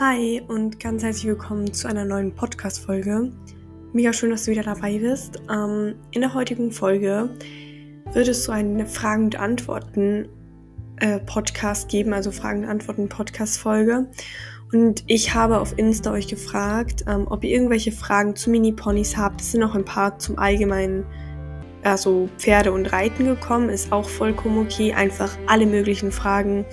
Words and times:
Hi 0.00 0.40
und 0.46 0.78
ganz 0.78 1.02
herzlich 1.02 1.26
willkommen 1.26 1.74
zu 1.74 1.88
einer 1.88 2.04
neuen 2.04 2.32
Podcast-Folge. 2.32 3.32
Mega 3.92 4.12
schön, 4.12 4.30
dass 4.30 4.44
du 4.44 4.52
wieder 4.52 4.62
dabei 4.62 4.96
bist. 4.96 5.42
Ähm, 5.50 5.96
in 6.12 6.20
der 6.20 6.34
heutigen 6.34 6.70
Folge 6.70 7.28
wird 8.12 8.28
es 8.28 8.44
so 8.44 8.52
eine 8.52 8.86
Fragen- 8.86 9.24
und 9.24 9.40
Antworten-Podcast 9.40 11.86
äh, 11.86 11.90
geben, 11.90 12.12
also 12.12 12.30
Fragen- 12.30 12.62
und 12.62 12.70
Antworten-Podcast-Folge. 12.70 14.06
Und 14.72 15.02
ich 15.08 15.34
habe 15.34 15.58
auf 15.58 15.76
Insta 15.76 16.12
euch 16.12 16.28
gefragt, 16.28 17.04
ähm, 17.08 17.26
ob 17.28 17.42
ihr 17.42 17.50
irgendwelche 17.50 17.90
Fragen 17.90 18.36
zu 18.36 18.50
Mini-Ponys 18.50 19.16
habt. 19.16 19.40
Es 19.40 19.50
sind 19.50 19.62
noch 19.62 19.74
ein 19.74 19.84
paar 19.84 20.20
zum 20.20 20.38
allgemeinen 20.38 21.06
also 21.90 22.28
Pferde 22.38 22.72
und 22.72 22.92
Reiten 22.92 23.24
gekommen, 23.24 23.68
ist 23.68 23.92
auch 23.92 24.08
vollkommen 24.08 24.58
okay. 24.58 24.92
Einfach 24.94 25.36
alle 25.46 25.66
möglichen 25.66 26.12
Fragen 26.12 26.64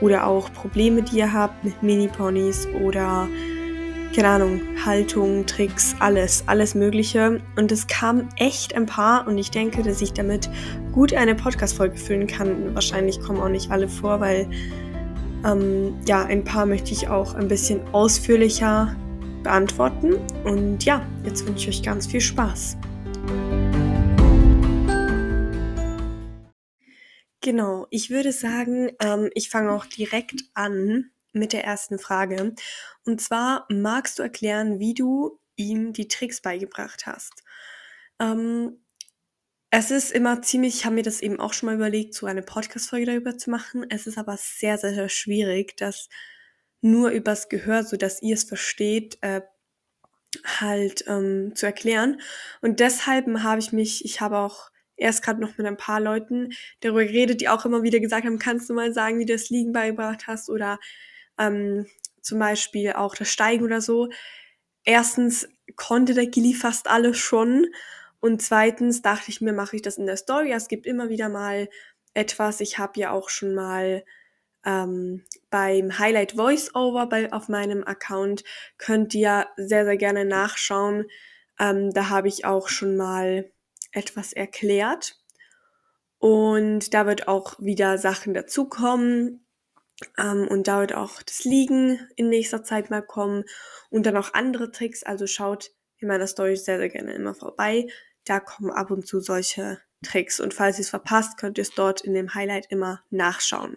oder 0.00 0.26
auch 0.26 0.52
Probleme, 0.52 1.02
die 1.02 1.18
ihr 1.18 1.32
habt 1.32 1.64
mit 1.64 1.82
Mini-Ponys 1.82 2.68
oder 2.82 3.28
keine 4.14 4.28
Ahnung, 4.28 4.60
Haltung, 4.84 5.46
Tricks, 5.46 5.94
alles, 6.00 6.42
alles 6.46 6.74
Mögliche. 6.74 7.40
Und 7.56 7.70
es 7.70 7.86
kam 7.86 8.28
echt 8.36 8.74
ein 8.74 8.86
paar 8.86 9.26
und 9.26 9.38
ich 9.38 9.50
denke, 9.50 9.82
dass 9.82 10.00
ich 10.00 10.12
damit 10.12 10.50
gut 10.92 11.14
eine 11.14 11.34
Podcast-Folge 11.34 11.96
füllen 11.96 12.26
kann. 12.26 12.74
Wahrscheinlich 12.74 13.20
kommen 13.20 13.40
auch 13.40 13.48
nicht 13.48 13.70
alle 13.70 13.88
vor, 13.88 14.20
weil 14.20 14.48
ähm, 15.46 15.94
ja, 16.06 16.24
ein 16.24 16.42
paar 16.42 16.66
möchte 16.66 16.92
ich 16.92 17.08
auch 17.08 17.34
ein 17.34 17.46
bisschen 17.46 17.80
ausführlicher 17.92 18.96
beantworten. 19.42 20.14
Und 20.44 20.84
ja, 20.84 21.02
jetzt 21.24 21.46
wünsche 21.46 21.70
ich 21.70 21.78
euch 21.78 21.82
ganz 21.82 22.06
viel 22.06 22.20
Spaß. 22.20 22.76
Genau, 27.50 27.88
ich 27.90 28.10
würde 28.10 28.30
sagen, 28.30 28.92
ähm, 29.00 29.28
ich 29.34 29.50
fange 29.50 29.72
auch 29.72 29.84
direkt 29.84 30.44
an 30.54 31.10
mit 31.32 31.52
der 31.52 31.64
ersten 31.64 31.98
Frage. 31.98 32.54
Und 33.04 33.20
zwar, 33.20 33.66
magst 33.68 34.20
du 34.20 34.22
erklären, 34.22 34.78
wie 34.78 34.94
du 34.94 35.40
ihm 35.56 35.92
die 35.92 36.06
Tricks 36.06 36.40
beigebracht 36.40 37.06
hast? 37.06 37.42
Ähm, 38.20 38.84
es 39.70 39.90
ist 39.90 40.12
immer 40.12 40.42
ziemlich, 40.42 40.76
ich 40.76 40.84
habe 40.84 40.94
mir 40.94 41.02
das 41.02 41.22
eben 41.22 41.40
auch 41.40 41.52
schon 41.52 41.66
mal 41.66 41.74
überlegt, 41.74 42.14
so 42.14 42.26
eine 42.26 42.42
Podcast-Folge 42.42 43.06
darüber 43.06 43.36
zu 43.36 43.50
machen. 43.50 43.84
Es 43.90 44.06
ist 44.06 44.16
aber 44.16 44.36
sehr, 44.38 44.78
sehr, 44.78 44.94
sehr 44.94 45.08
schwierig, 45.08 45.76
das 45.76 46.08
nur 46.82 47.10
übers 47.10 47.48
Gehör, 47.48 47.82
so 47.82 47.96
dass 47.96 48.22
ihr 48.22 48.34
es 48.34 48.44
versteht, 48.44 49.18
äh, 49.22 49.40
halt 50.46 51.02
ähm, 51.08 51.56
zu 51.56 51.66
erklären. 51.66 52.20
Und 52.60 52.78
deshalb 52.78 53.26
habe 53.42 53.58
ich 53.58 53.72
mich, 53.72 54.04
ich 54.04 54.20
habe 54.20 54.38
auch 54.38 54.69
erst 55.00 55.22
gerade 55.22 55.40
noch 55.40 55.56
mit 55.58 55.66
ein 55.66 55.76
paar 55.76 56.00
Leuten 56.00 56.52
darüber 56.80 57.04
geredet, 57.04 57.40
die 57.40 57.48
auch 57.48 57.64
immer 57.64 57.82
wieder 57.82 58.00
gesagt 58.00 58.26
haben, 58.26 58.38
kannst 58.38 58.68
du 58.70 58.74
mal 58.74 58.92
sagen, 58.92 59.18
wie 59.18 59.26
du 59.26 59.32
das 59.32 59.50
Liegen 59.50 59.72
beigebracht 59.72 60.26
hast 60.26 60.48
oder 60.48 60.78
ähm, 61.38 61.86
zum 62.20 62.38
Beispiel 62.38 62.92
auch 62.92 63.14
das 63.14 63.28
Steigen 63.28 63.64
oder 63.64 63.80
so. 63.80 64.10
Erstens 64.84 65.48
konnte 65.76 66.14
der 66.14 66.26
Gilly 66.26 66.54
fast 66.54 66.88
alles 66.88 67.18
schon 67.18 67.66
und 68.20 68.42
zweitens 68.42 69.02
dachte 69.02 69.30
ich 69.30 69.40
mir, 69.40 69.52
mache 69.52 69.76
ich 69.76 69.82
das 69.82 69.98
in 69.98 70.06
der 70.06 70.16
Story. 70.16 70.52
Es 70.52 70.68
gibt 70.68 70.86
immer 70.86 71.08
wieder 71.08 71.28
mal 71.28 71.68
etwas. 72.14 72.60
Ich 72.60 72.78
habe 72.78 73.00
ja 73.00 73.12
auch 73.12 73.30
schon 73.30 73.54
mal 73.54 74.04
ähm, 74.64 75.24
beim 75.48 75.98
Highlight 75.98 76.36
Voiceover 76.36 77.06
bei, 77.06 77.32
auf 77.32 77.48
meinem 77.48 77.82
Account 77.84 78.44
könnt 78.76 79.14
ihr 79.14 79.46
sehr, 79.56 79.86
sehr 79.86 79.96
gerne 79.96 80.26
nachschauen. 80.26 81.06
Ähm, 81.58 81.92
da 81.92 82.10
habe 82.10 82.28
ich 82.28 82.44
auch 82.44 82.68
schon 82.68 82.96
mal 82.96 83.50
etwas 83.92 84.32
erklärt. 84.32 85.16
Und 86.18 86.92
da 86.92 87.06
wird 87.06 87.28
auch 87.28 87.58
wieder 87.58 87.98
Sachen 87.98 88.34
dazukommen. 88.34 89.46
Ähm, 90.18 90.48
und 90.48 90.68
da 90.68 90.80
wird 90.80 90.94
auch 90.94 91.22
das 91.22 91.44
Liegen 91.44 91.98
in 92.16 92.28
nächster 92.28 92.62
Zeit 92.62 92.90
mal 92.90 93.02
kommen. 93.02 93.44
Und 93.88 94.06
dann 94.06 94.16
auch 94.16 94.34
andere 94.34 94.70
Tricks. 94.70 95.02
Also 95.02 95.26
schaut 95.26 95.70
in 95.98 96.08
meiner 96.08 96.26
Story 96.26 96.56
sehr, 96.56 96.78
sehr 96.78 96.88
gerne 96.88 97.14
immer 97.14 97.34
vorbei. 97.34 97.88
Da 98.24 98.40
kommen 98.40 98.70
ab 98.70 98.90
und 98.90 99.06
zu 99.06 99.20
solche 99.20 99.80
Tricks. 100.02 100.40
Und 100.40 100.54
falls 100.54 100.78
ihr 100.78 100.82
es 100.82 100.90
verpasst, 100.90 101.38
könnt 101.38 101.58
ihr 101.58 101.62
es 101.62 101.72
dort 101.72 102.00
in 102.02 102.14
dem 102.14 102.34
Highlight 102.34 102.66
immer 102.70 103.02
nachschauen. 103.10 103.76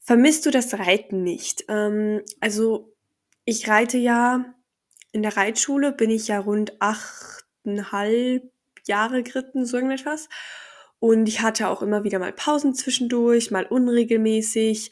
Vermisst 0.00 0.46
du 0.46 0.50
das 0.50 0.74
Reiten 0.74 1.22
nicht? 1.22 1.64
Ähm, 1.68 2.22
also 2.40 2.92
ich 3.44 3.68
reite 3.68 3.98
ja 3.98 4.54
in 5.12 5.22
der 5.22 5.36
Reitschule, 5.36 5.92
bin 5.92 6.10
ich 6.10 6.28
ja 6.28 6.38
rund 6.38 6.80
achteinhalb 6.80 8.51
Jahre 8.86 9.22
geritten, 9.22 9.66
so 9.66 9.76
irgendetwas. 9.76 10.28
Und 10.98 11.28
ich 11.28 11.40
hatte 11.40 11.68
auch 11.68 11.82
immer 11.82 12.04
wieder 12.04 12.18
mal 12.18 12.32
Pausen 12.32 12.74
zwischendurch, 12.74 13.50
mal 13.50 13.66
unregelmäßig. 13.66 14.90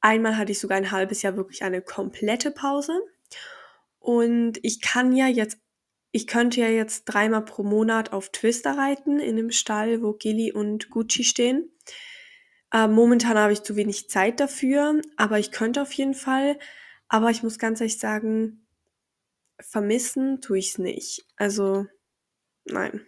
Einmal 0.00 0.36
hatte 0.36 0.52
ich 0.52 0.58
sogar 0.58 0.76
ein 0.76 0.90
halbes 0.90 1.22
Jahr 1.22 1.36
wirklich 1.36 1.62
eine 1.62 1.82
komplette 1.82 2.50
Pause. 2.50 3.00
Und 4.00 4.58
ich 4.62 4.80
kann 4.80 5.12
ja 5.12 5.28
jetzt, 5.28 5.58
ich 6.10 6.26
könnte 6.26 6.60
ja 6.60 6.66
jetzt 6.66 7.04
dreimal 7.04 7.44
pro 7.44 7.62
Monat 7.62 8.12
auf 8.12 8.30
Twister 8.30 8.76
reiten 8.76 9.20
in 9.20 9.36
dem 9.36 9.52
Stall, 9.52 10.02
wo 10.02 10.14
Gilly 10.14 10.52
und 10.52 10.90
Gucci 10.90 11.22
stehen. 11.22 11.70
Äh, 12.72 12.88
momentan 12.88 13.38
habe 13.38 13.52
ich 13.52 13.62
zu 13.62 13.76
wenig 13.76 14.08
Zeit 14.08 14.40
dafür, 14.40 15.00
aber 15.16 15.38
ich 15.38 15.52
könnte 15.52 15.82
auf 15.82 15.92
jeden 15.92 16.14
Fall. 16.14 16.58
Aber 17.06 17.30
ich 17.30 17.44
muss 17.44 17.58
ganz 17.58 17.80
ehrlich 17.80 17.98
sagen, 17.98 18.66
vermissen 19.60 20.40
tue 20.40 20.58
ich 20.58 20.70
es 20.70 20.78
nicht. 20.78 21.26
Also, 21.36 21.86
nein. 22.64 23.06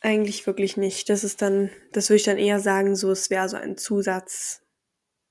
Eigentlich 0.00 0.46
wirklich 0.46 0.76
nicht. 0.76 1.10
Das 1.10 1.24
ist 1.24 1.42
dann, 1.42 1.70
das 1.92 2.08
würde 2.08 2.16
ich 2.16 2.24
dann 2.24 2.38
eher 2.38 2.60
sagen, 2.60 2.96
so 2.96 3.10
es 3.10 3.28
wäre 3.28 3.48
so 3.48 3.56
ein 3.56 3.76
Zusatz, 3.76 4.62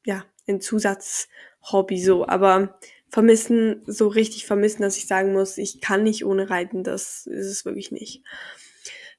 ja, 0.06 0.26
ein 0.48 0.62
Zusatzhobby 0.62 2.02
so. 2.02 2.28
Aber 2.28 2.80
vermissen, 3.10 3.82
so 3.88 4.08
richtig 4.08 4.46
vermissen, 4.46 4.84
dass 4.84 4.98
ich 4.98 5.08
sagen 5.08 5.34
muss, 5.34 5.58
ich 5.58 5.82
kann 5.82 6.04
nicht 6.04 6.24
ohne 6.24 6.50
Reiten, 6.50 6.84
das 6.84 7.26
ist 7.26 7.48
es 7.48 7.66
wirklich 7.66 7.92
nicht. 7.92 8.24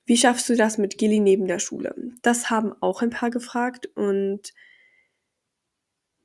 Wie 0.06 0.16
schaffst 0.16 0.48
du 0.48 0.56
das 0.56 0.78
mit 0.78 0.98
Gilly 0.98 1.20
neben 1.20 1.46
der 1.46 1.58
Schule? 1.58 1.94
Das 2.22 2.50
haben 2.50 2.72
auch 2.80 3.02
ein 3.02 3.10
paar 3.10 3.30
gefragt 3.30 3.86
und 3.94 4.52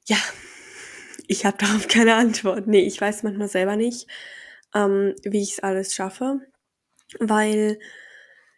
ja, 0.06 0.18
ich 1.28 1.46
habe 1.46 1.58
darauf 1.58 1.88
keine 1.88 2.16
Antwort. 2.16 2.68
Nee, 2.68 2.86
ich 2.86 3.02
weiß 3.02 3.24
manchmal 3.24 3.48
selber 3.48 3.76
nicht, 3.76 4.08
ähm, 4.76 5.16
wie 5.24 5.42
ich 5.42 5.54
es 5.54 5.60
alles 5.62 5.96
schaffe, 5.96 6.42
weil 7.20 7.80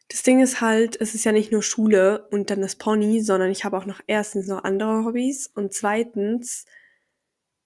das 0.09 0.23
Ding 0.23 0.41
ist 0.41 0.62
halt, 0.62 1.00
es 1.00 1.16
ist 1.16 1.25
ja 1.25 1.31
nicht 1.31 1.51
nur 1.51 1.62
Schule 1.62 2.28
und 2.31 2.50
dann 2.50 2.62
das 2.62 2.75
Pony, 2.75 3.22
sondern 3.22 3.51
ich 3.51 3.66
habe 3.66 3.78
auch 3.78 3.85
noch 3.85 4.00
erstens 4.07 4.47
noch 4.47 4.63
andere 4.63 5.03
Hobbys 5.03 5.47
und 5.47 5.73
zweitens 5.73 6.66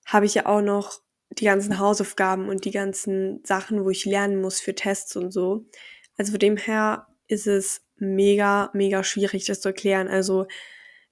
habe 0.05 0.25
ich 0.25 0.33
ja 0.33 0.45
auch 0.47 0.61
noch 0.61 1.01
die 1.29 1.45
ganzen 1.45 1.79
Hausaufgaben 1.79 2.49
und 2.49 2.65
die 2.65 2.71
ganzen 2.71 3.43
Sachen, 3.45 3.85
wo 3.85 3.89
ich 3.89 4.05
lernen 4.05 4.41
muss 4.41 4.59
für 4.59 4.75
Tests 4.75 5.15
und 5.15 5.31
so. 5.31 5.65
Also 6.17 6.31
von 6.31 6.39
dem 6.39 6.57
her 6.57 7.07
ist 7.27 7.47
es 7.47 7.81
mega, 7.95 8.69
mega 8.73 9.03
schwierig, 9.03 9.45
das 9.45 9.61
zu 9.61 9.69
erklären. 9.69 10.07
Also 10.07 10.47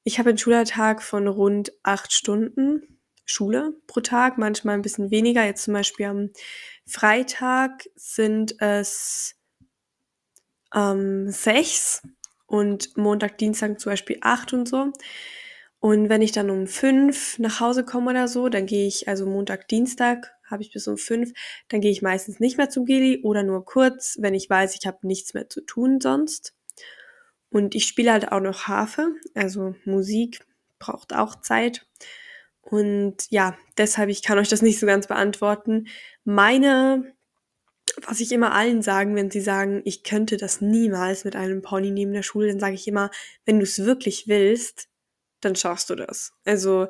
ich 0.04 0.20
habe 0.20 0.30
einen 0.30 0.38
Schultag 0.38 1.02
von 1.02 1.28
rund 1.28 1.72
acht 1.84 2.12
Stunden 2.12 3.00
Schule 3.24 3.76
pro 3.86 4.02
Tag, 4.02 4.38
manchmal 4.38 4.76
ein 4.76 4.82
bisschen 4.82 5.12
weniger. 5.12 5.46
Jetzt 5.46 5.64
zum 5.64 5.76
Beispiel 5.76 6.08
am 6.08 6.30
Freitag 6.88 7.88
sind 7.96 8.60
es 8.60 9.39
ähm, 10.76 11.30
sechs 11.30 12.02
und 12.48 12.98
Montag, 12.98 13.38
Dienstag 13.38 13.80
zum 13.80 13.92
Beispiel 13.92 14.18
acht 14.22 14.54
und 14.54 14.68
so. 14.68 14.92
Und 15.80 16.10
wenn 16.10 16.22
ich 16.22 16.32
dann 16.34 16.50
um 16.50 16.68
fünf 16.68 17.40
nach 17.40 17.60
Hause 17.62 17.86
komme 17.86 18.12
oder 18.12 18.28
so, 18.28 18.50
dann 18.50 18.66
gehe 18.66 18.88
ich, 18.88 19.08
also 19.08 19.26
Montag, 19.26 19.68
Dienstag 19.70 20.34
habe 20.46 20.62
ich 20.62 20.74
bis 20.74 20.88
um 20.88 20.98
fünf, 20.98 21.32
dann 21.70 21.80
gehe 21.80 21.92
ich 21.92 22.02
meistens 22.02 22.40
nicht 22.40 22.58
mehr 22.58 22.70
zum 22.70 22.86
Geli 22.86 23.22
oder 23.24 23.44
nur 23.44 23.64
kurz, 23.64 24.18
wenn 24.20 24.34
ich 24.34 24.50
weiß, 24.50 24.76
ich 24.76 24.86
habe 24.88 25.08
nichts 25.08 25.34
mehr 25.34 25.48
zu 25.50 25.62
tun 25.62 26.02
sonst. 26.02 26.54
Und 27.50 27.76
ich 27.76 27.86
spiele 27.86 28.12
halt 28.12 28.32
auch 28.32 28.42
noch 28.42 28.68
Harfe, 28.68 29.16
also 29.36 29.76
Musik 29.86 30.42
braucht 30.80 31.14
auch 31.14 31.42
Zeit. 31.42 31.88
Und 32.62 33.16
ja, 33.30 33.58
deshalb, 33.78 34.10
ich 34.10 34.22
kann 34.22 34.38
euch 34.38 34.50
das 34.50 34.62
nicht 34.62 34.80
so 34.80 34.86
ganz 34.86 35.08
beantworten. 35.08 35.88
Meine 36.24 37.14
was 38.08 38.20
ich 38.20 38.32
immer 38.32 38.54
allen 38.54 38.82
sagen, 38.82 39.16
wenn 39.16 39.32
sie 39.32 39.42
sagen, 39.42 39.82
ich 39.86 40.04
könnte 40.04 40.38
das 40.38 40.62
niemals 40.62 41.24
mit 41.26 41.36
einem 41.36 41.62
Pony 41.62 41.92
neben 41.92 42.14
der 42.14 42.24
Schule, 42.24 42.48
dann 42.48 42.60
sage 42.60 42.76
ich 42.76 42.88
immer, 42.88 43.10
wenn 43.46 43.60
du 43.60 43.64
es 43.64 43.86
wirklich 43.86 44.28
willst, 44.28 44.88
dann 45.42 45.56
schaffst 45.56 45.90
du 45.90 45.96
das. 45.96 46.34
Also, 46.46 46.88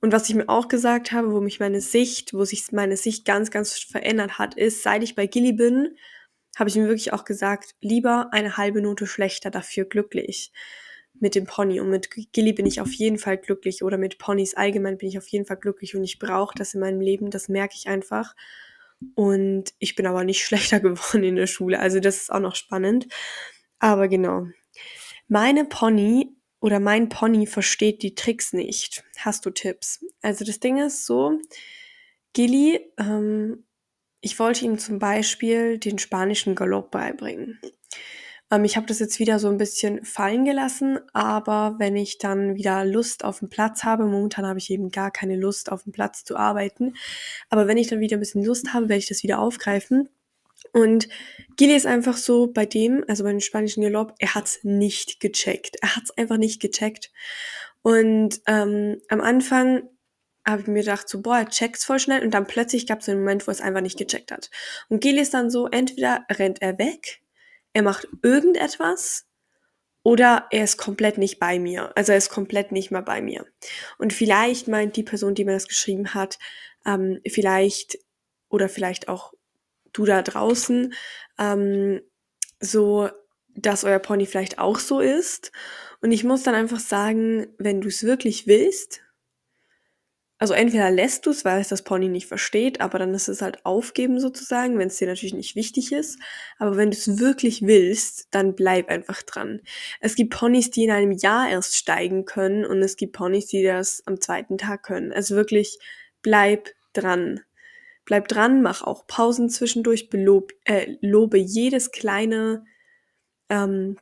und 0.00 0.12
was 0.12 0.28
ich 0.28 0.34
mir 0.34 0.48
auch 0.48 0.68
gesagt 0.68 1.12
habe, 1.12 1.32
wo 1.32 1.40
mich 1.40 1.60
meine 1.60 1.80
Sicht, 1.80 2.32
wo 2.32 2.44
sich 2.44 2.72
meine 2.72 2.96
Sicht 2.96 3.24
ganz, 3.24 3.50
ganz 3.50 3.74
verändert 3.78 4.38
hat, 4.38 4.54
ist, 4.54 4.82
seit 4.82 5.02
ich 5.02 5.14
bei 5.14 5.26
Gilly 5.26 5.52
bin, 5.52 5.96
habe 6.56 6.70
ich 6.70 6.76
mir 6.76 6.88
wirklich 6.88 7.12
auch 7.12 7.24
gesagt, 7.24 7.74
lieber 7.80 8.28
eine 8.32 8.56
halbe 8.56 8.82
Note 8.82 9.06
schlechter, 9.06 9.50
dafür 9.50 9.84
glücklich 9.84 10.52
mit 11.20 11.34
dem 11.34 11.44
Pony. 11.44 11.80
Und 11.80 11.90
mit 11.90 12.10
Gilly 12.32 12.52
bin 12.52 12.66
ich 12.66 12.80
auf 12.80 12.92
jeden 12.92 13.18
Fall 13.18 13.38
glücklich 13.38 13.82
oder 13.82 13.98
mit 13.98 14.18
Ponys 14.18 14.54
allgemein 14.54 14.98
bin 14.98 15.08
ich 15.08 15.18
auf 15.18 15.28
jeden 15.28 15.46
Fall 15.46 15.58
glücklich 15.58 15.94
und 15.94 16.04
ich 16.04 16.18
brauche 16.18 16.54
das 16.56 16.74
in 16.74 16.80
meinem 16.80 17.00
Leben, 17.00 17.30
das 17.30 17.48
merke 17.48 17.74
ich 17.76 17.88
einfach. 17.88 18.34
Und 19.14 19.72
ich 19.78 19.94
bin 19.94 20.06
aber 20.06 20.24
nicht 20.24 20.44
schlechter 20.44 20.80
geworden 20.80 21.24
in 21.24 21.36
der 21.36 21.46
Schule. 21.46 21.78
Also 21.78 22.00
das 22.00 22.16
ist 22.16 22.32
auch 22.32 22.40
noch 22.40 22.56
spannend. 22.56 23.06
Aber 23.78 24.08
genau. 24.08 24.46
Meine 25.28 25.64
Pony 25.64 26.36
oder 26.60 26.80
mein 26.80 27.08
Pony 27.08 27.46
versteht 27.46 28.02
die 28.02 28.14
Tricks 28.14 28.52
nicht. 28.52 29.02
Hast 29.18 29.46
du 29.46 29.50
Tipps? 29.50 30.04
Also 30.22 30.44
das 30.44 30.60
Ding 30.60 30.78
ist 30.78 31.06
so, 31.06 31.38
Gilly, 32.32 32.80
ähm, 32.98 33.64
ich 34.20 34.38
wollte 34.38 34.66
ihm 34.66 34.78
zum 34.78 34.98
Beispiel 34.98 35.78
den 35.78 35.98
spanischen 35.98 36.54
Galopp 36.54 36.90
beibringen. 36.90 37.58
Ähm, 38.50 38.64
ich 38.64 38.76
habe 38.76 38.86
das 38.86 38.98
jetzt 38.98 39.18
wieder 39.18 39.38
so 39.38 39.48
ein 39.48 39.58
bisschen 39.58 40.04
fallen 40.04 40.44
gelassen, 40.44 40.98
aber 41.12 41.76
wenn 41.78 41.96
ich 41.96 42.18
dann 42.18 42.56
wieder 42.56 42.84
Lust 42.84 43.24
auf 43.24 43.40
den 43.40 43.48
Platz 43.48 43.84
habe, 43.84 44.04
momentan 44.04 44.46
habe 44.46 44.58
ich 44.58 44.70
eben 44.70 44.90
gar 44.90 45.10
keine 45.10 45.36
Lust 45.36 45.70
auf 45.72 45.84
dem 45.84 45.92
Platz 45.92 46.24
zu 46.24 46.36
arbeiten, 46.36 46.94
aber 47.48 47.66
wenn 47.66 47.78
ich 47.78 47.88
dann 47.88 48.00
wieder 48.00 48.16
ein 48.16 48.20
bisschen 48.20 48.44
Lust 48.44 48.72
habe, 48.74 48.88
werde 48.88 48.98
ich 48.98 49.08
das 49.08 49.22
wieder 49.22 49.38
aufgreifen. 49.38 50.08
Und 50.72 51.08
Gili 51.56 51.74
ist 51.74 51.86
einfach 51.86 52.16
so 52.16 52.46
bei 52.46 52.66
dem, 52.66 53.04
also 53.08 53.24
bei 53.24 53.30
dem 53.30 53.40
spanischen 53.40 53.82
Galopp, 53.82 54.14
er 54.18 54.34
hat 54.34 54.46
es 54.46 54.60
nicht 54.62 55.18
gecheckt. 55.20 55.76
Er 55.80 55.96
hat 55.96 56.04
es 56.04 56.16
einfach 56.16 56.36
nicht 56.36 56.60
gecheckt. 56.60 57.10
Und 57.82 58.40
ähm, 58.46 59.00
am 59.08 59.20
Anfang 59.20 59.82
habe 60.46 60.62
ich 60.62 60.68
mir 60.68 60.80
gedacht, 60.80 61.08
so, 61.08 61.22
boah, 61.22 61.38
er 61.38 61.48
checkt's 61.48 61.84
voll 61.84 61.98
schnell 61.98 62.22
und 62.22 62.32
dann 62.32 62.46
plötzlich 62.46 62.86
gab 62.86 63.00
es 63.00 63.08
einen 63.08 63.20
Moment, 63.20 63.46
wo 63.46 63.50
er 63.50 63.54
es 63.54 63.60
einfach 63.60 63.80
nicht 63.80 63.98
gecheckt 63.98 64.32
hat. 64.32 64.50
Und 64.88 65.00
Gili 65.00 65.20
ist 65.20 65.34
dann 65.34 65.50
so, 65.50 65.66
entweder 65.66 66.24
rennt 66.30 66.62
er 66.62 66.78
weg, 66.78 67.20
er 67.72 67.82
macht 67.82 68.08
irgendetwas 68.22 69.26
oder 70.02 70.46
er 70.50 70.64
ist 70.64 70.78
komplett 70.78 71.18
nicht 71.18 71.38
bei 71.38 71.58
mir. 71.58 71.92
Also 71.96 72.12
er 72.12 72.18
ist 72.18 72.30
komplett 72.30 72.72
nicht 72.72 72.90
mehr 72.90 73.02
bei 73.02 73.20
mir. 73.20 73.46
Und 73.98 74.12
vielleicht 74.12 74.68
meint 74.68 74.96
die 74.96 75.02
Person, 75.02 75.34
die 75.34 75.44
mir 75.44 75.52
das 75.52 75.68
geschrieben 75.68 76.14
hat, 76.14 76.38
ähm, 76.86 77.20
vielleicht 77.28 77.98
oder 78.48 78.68
vielleicht 78.68 79.08
auch 79.08 79.32
du 79.92 80.04
da 80.04 80.22
draußen, 80.22 80.94
ähm, 81.38 82.00
so, 82.60 83.10
dass 83.54 83.84
euer 83.84 83.98
Pony 83.98 84.26
vielleicht 84.26 84.58
auch 84.58 84.78
so 84.78 85.00
ist. 85.00 85.52
Und 86.00 86.12
ich 86.12 86.24
muss 86.24 86.42
dann 86.42 86.54
einfach 86.54 86.80
sagen, 86.80 87.48
wenn 87.58 87.80
du 87.80 87.88
es 87.88 88.04
wirklich 88.04 88.46
willst, 88.46 89.02
also 90.40 90.54
entweder 90.54 90.90
lässt 90.90 91.26
du 91.26 91.30
es, 91.30 91.44
weil 91.44 91.60
es 91.60 91.68
das 91.68 91.82
Pony 91.82 92.08
nicht 92.08 92.26
versteht, 92.26 92.80
aber 92.80 92.98
dann 92.98 93.12
ist 93.12 93.28
es 93.28 93.42
halt 93.42 93.66
aufgeben 93.66 94.18
sozusagen, 94.18 94.78
wenn 94.78 94.88
es 94.88 94.96
dir 94.96 95.06
natürlich 95.06 95.34
nicht 95.34 95.54
wichtig 95.54 95.92
ist. 95.92 96.18
Aber 96.58 96.78
wenn 96.78 96.90
du 96.90 96.96
es 96.96 97.18
wirklich 97.18 97.60
willst, 97.60 98.28
dann 98.30 98.54
bleib 98.54 98.88
einfach 98.88 99.20
dran. 99.22 99.60
Es 100.00 100.14
gibt 100.14 100.32
Ponys, 100.32 100.70
die 100.70 100.84
in 100.84 100.92
einem 100.92 101.12
Jahr 101.12 101.50
erst 101.50 101.76
steigen 101.76 102.24
können 102.24 102.64
und 102.64 102.78
es 102.78 102.96
gibt 102.96 103.12
Ponys, 103.12 103.48
die 103.48 103.62
das 103.62 104.02
am 104.06 104.18
zweiten 104.18 104.56
Tag 104.56 104.82
können. 104.82 105.12
Also 105.12 105.36
wirklich 105.36 105.78
bleib 106.22 106.70
dran. 106.94 107.40
Bleib 108.06 108.26
dran, 108.28 108.62
mach 108.62 108.80
auch 108.80 109.06
Pausen 109.06 109.50
zwischendurch, 109.50 110.08
belob, 110.08 110.52
äh, 110.64 110.96
lobe 111.02 111.36
jedes 111.36 111.92
kleine, 111.92 112.64
ähm, 113.50 113.98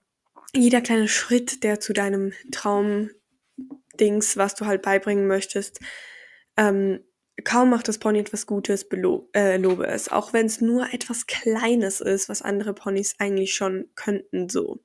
jeder 0.55 0.83
kleine 0.83 1.09
Schritt, 1.09 1.65
der 1.65 1.81
zu 1.81 1.93
deinem 1.93 2.33
Traumdings, 2.53 4.37
was 4.37 4.55
du 4.55 4.67
halt 4.67 4.83
beibringen 4.83 5.27
möchtest, 5.27 5.81
ähm, 6.59 7.01
kaum 7.45 7.71
macht 7.71 7.89
das 7.89 7.99
Pony 7.99 8.19
etwas 8.19 8.47
Gutes, 8.47 8.87
äh, 9.35 9.57
lobe 9.57 9.87
es. 9.87 10.11
Auch 10.11 10.33
wenn 10.33 10.47
es 10.47 10.61
nur 10.61 10.93
etwas 10.93 11.27
Kleines 11.27 12.01
ist, 12.01 12.29
was 12.29 12.43
andere 12.43 12.75
Ponys 12.75 13.15
eigentlich 13.19 13.55
schon 13.55 13.89
könnten, 13.95 14.49
so. 14.49 14.81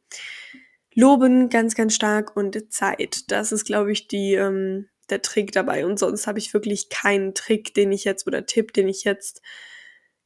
Loben 0.96 1.50
ganz, 1.50 1.74
ganz 1.74 1.96
stark 1.96 2.38
und 2.38 2.72
Zeit. 2.72 3.31
Das 3.31 3.52
ist, 3.52 3.66
glaube 3.66 3.92
ich, 3.92 4.08
die, 4.08 4.36
ähm, 4.36 4.88
der 5.10 5.24
Trick 5.24 5.52
dabei. 5.52 5.88
Und 5.88 5.98
sonst 5.98 6.28
habe 6.28 6.38
ich 6.38 6.54
wirklich 6.54 6.90
keinen 6.90 7.34
Trick, 7.34 7.74
den 7.74 7.92
ich 7.92 8.04
jetzt 8.04 8.28
oder 8.28 8.46
Tipp, 8.46 8.74
den 8.74 8.88
ich 8.88 9.04
jetzt 9.04 9.42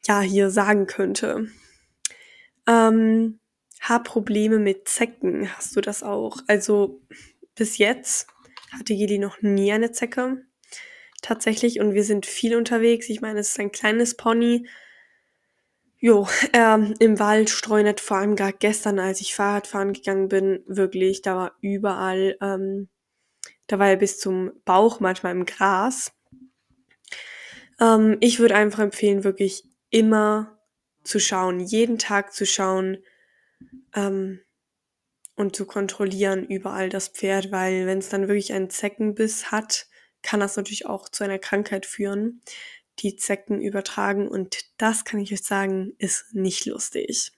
ja 0.05 0.19
hier 0.19 0.49
sagen 0.49 0.85
könnte. 0.85 1.47
Ähm, 2.67 3.39
hab 3.79 4.03
Probleme 4.03 4.59
mit 4.59 4.89
Zecken. 4.89 5.49
Hast 5.55 5.77
du 5.77 5.81
das 5.81 6.03
auch? 6.03 6.39
Also 6.47 7.01
bis 7.55 7.77
jetzt 7.77 8.27
hatte 8.73 8.95
Geli 8.95 9.19
noch 9.19 9.41
nie 9.41 9.71
eine 9.71 9.93
Zecke 9.93 10.45
tatsächlich 11.21 11.79
und 11.79 11.93
wir 11.93 12.03
sind 12.03 12.25
viel 12.25 12.55
unterwegs. 12.55 13.09
Ich 13.09 13.21
meine, 13.21 13.39
es 13.39 13.49
ist 13.49 13.59
ein 13.59 13.71
kleines 13.71 14.15
Pony. 14.15 14.67
Jo, 15.99 16.27
ähm, 16.53 16.93
im 16.99 17.19
Wald 17.19 17.49
streunet, 17.49 17.99
vor 17.99 18.17
allem 18.17 18.35
gerade 18.35 18.57
gestern, 18.59 18.99
als 18.99 19.19
ich 19.19 19.33
Fahrradfahren 19.33 19.93
gegangen 19.93 20.29
bin, 20.29 20.63
wirklich, 20.67 21.23
da 21.23 21.35
war 21.35 21.57
überall, 21.61 22.37
ähm, 22.39 22.87
da 23.65 23.79
war 23.79 23.89
er 23.89 23.95
bis 23.97 24.19
zum 24.19 24.51
Bauch 24.63 24.99
manchmal 24.99 25.31
im 25.31 25.45
Gras. 25.45 26.11
Ähm, 27.79 28.17
ich 28.19 28.39
würde 28.39 28.55
einfach 28.55 28.79
empfehlen, 28.79 29.23
wirklich 29.23 29.63
immer 29.89 30.59
zu 31.03 31.19
schauen, 31.19 31.59
jeden 31.59 31.97
Tag 31.97 32.33
zu 32.33 32.45
schauen 32.45 32.97
ähm, 33.95 34.41
und 35.35 35.55
zu 35.55 35.65
kontrollieren 35.65 36.45
überall 36.45 36.89
das 36.89 37.07
Pferd, 37.07 37.51
weil 37.51 37.87
wenn 37.87 37.99
es 37.99 38.09
dann 38.09 38.27
wirklich 38.27 38.53
einen 38.53 38.69
Zeckenbiss 38.69 39.51
hat, 39.51 39.87
kann 40.27 40.41
das 40.41 40.57
natürlich 40.57 40.85
auch 40.85 41.07
zu 41.07 41.23
einer 41.23 41.39
Krankheit 41.39 41.85
führen, 41.85 42.41
die 42.99 43.15
Zecken 43.15 43.61
übertragen. 43.61 44.27
Und 44.27 44.59
das 44.75 45.05
kann 45.05 45.21
ich 45.21 45.31
euch 45.31 45.41
sagen, 45.41 45.93
ist 45.99 46.33
nicht 46.33 46.65
lustig. 46.65 47.31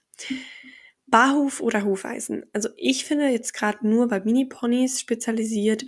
Barhuf 1.06 1.60
oder 1.60 1.84
Hufeisen. 1.84 2.46
Also 2.52 2.68
ich 2.76 3.04
finde 3.04 3.28
jetzt 3.28 3.54
gerade 3.54 3.86
nur 3.86 4.08
bei 4.08 4.18
Mini-Ponys 4.18 4.98
spezialisiert, 4.98 5.84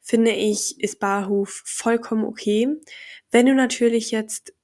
finde 0.00 0.30
ich, 0.32 0.80
ist 0.80 0.98
Barhuf 0.98 1.62
vollkommen 1.66 2.24
okay. 2.24 2.68
Wenn 3.30 3.44
du 3.44 3.54
natürlich 3.54 4.10
jetzt 4.10 4.54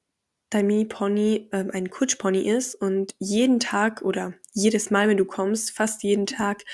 dein 0.48 0.66
Mini-Pony 0.68 1.50
ähm, 1.52 1.70
ein 1.74 1.90
Kutschpony 1.90 2.48
ist 2.48 2.74
und 2.74 3.14
jeden 3.18 3.60
Tag 3.60 4.00
oder 4.00 4.32
jedes 4.54 4.90
Mal, 4.90 5.08
wenn 5.08 5.18
du 5.18 5.26
kommst, 5.26 5.72
fast 5.72 6.02
jeden 6.02 6.24
Tag 6.24 6.64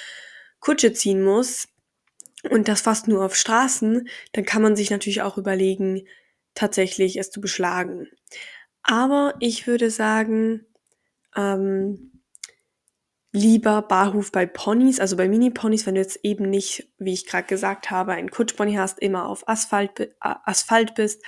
Kutsche 0.61 0.93
ziehen 0.93 1.25
musst, 1.25 1.71
und 2.51 2.69
das 2.69 2.83
fast 2.83 3.09
nur 3.09 3.25
auf 3.25 3.35
Straßen, 3.35 4.09
dann 4.33 4.45
kann 4.45 4.63
man 4.63 4.77
sich 4.77 4.91
natürlich 4.91 5.23
auch 5.23 5.39
überlegen, 5.39 6.07
tatsächlich 6.55 7.17
es 7.17 7.31
zu 7.31 7.41
beschlagen. 7.41 8.09
Aber 8.83 9.35
ich 9.41 9.67
würde 9.67 9.91
sagen, 9.91 10.67
ähm, 11.37 12.23
lieber 13.33 13.83
Barhof 13.83 14.33
bei 14.33 14.47
Ponys, 14.47 15.01
also 15.01 15.17
bei 15.17 15.29
Mini-Ponys, 15.29 15.87
wenn 15.87 15.95
du 15.95 16.01
jetzt 16.01 16.21
eben 16.23 16.49
nicht, 16.49 16.89
wie 16.99 17.13
ich 17.13 17.27
gerade 17.27 17.47
gesagt 17.47 17.91
habe, 17.91 18.13
einen 18.13 18.31
Kutschpony 18.31 18.75
hast, 18.75 18.99
immer 18.99 19.27
auf 19.27 19.49
Asphalt, 19.49 20.01
äh, 20.01 20.09
Asphalt 20.21 20.95
bist, 20.95 21.23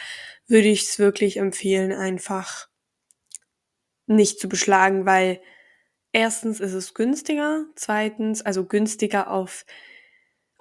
würde 0.46 0.68
ich 0.68 0.82
es 0.82 0.98
wirklich 0.98 1.36
empfehlen, 1.36 1.92
einfach 1.92 2.68
nicht 4.06 4.40
zu 4.40 4.48
beschlagen, 4.48 5.06
weil 5.06 5.40
erstens 6.12 6.58
ist 6.60 6.72
es 6.72 6.94
günstiger, 6.94 7.66
zweitens, 7.76 8.42
also 8.42 8.64
günstiger 8.64 9.30
auf 9.30 9.64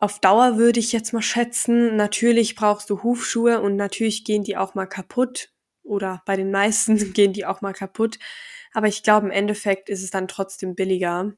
auf 0.01 0.19
Dauer 0.19 0.57
würde 0.57 0.79
ich 0.79 0.91
jetzt 0.91 1.13
mal 1.13 1.21
schätzen, 1.21 1.95
natürlich 1.95 2.55
brauchst 2.55 2.89
du 2.89 3.03
Hufschuhe 3.03 3.61
und 3.61 3.75
natürlich 3.75 4.23
gehen 4.23 4.43
die 4.43 4.57
auch 4.57 4.75
mal 4.75 4.85
kaputt 4.85 5.51
oder 5.83 6.21
bei 6.25 6.35
den 6.35 6.51
meisten 6.51 6.97
gehen 7.13 7.33
die 7.33 7.45
auch 7.45 7.61
mal 7.61 7.73
kaputt. 7.73 8.19
Aber 8.73 8.87
ich 8.87 9.03
glaube, 9.03 9.27
im 9.27 9.31
Endeffekt 9.31 9.89
ist 9.89 10.03
es 10.03 10.11
dann 10.11 10.27
trotzdem 10.27 10.75
billiger. 10.75 11.33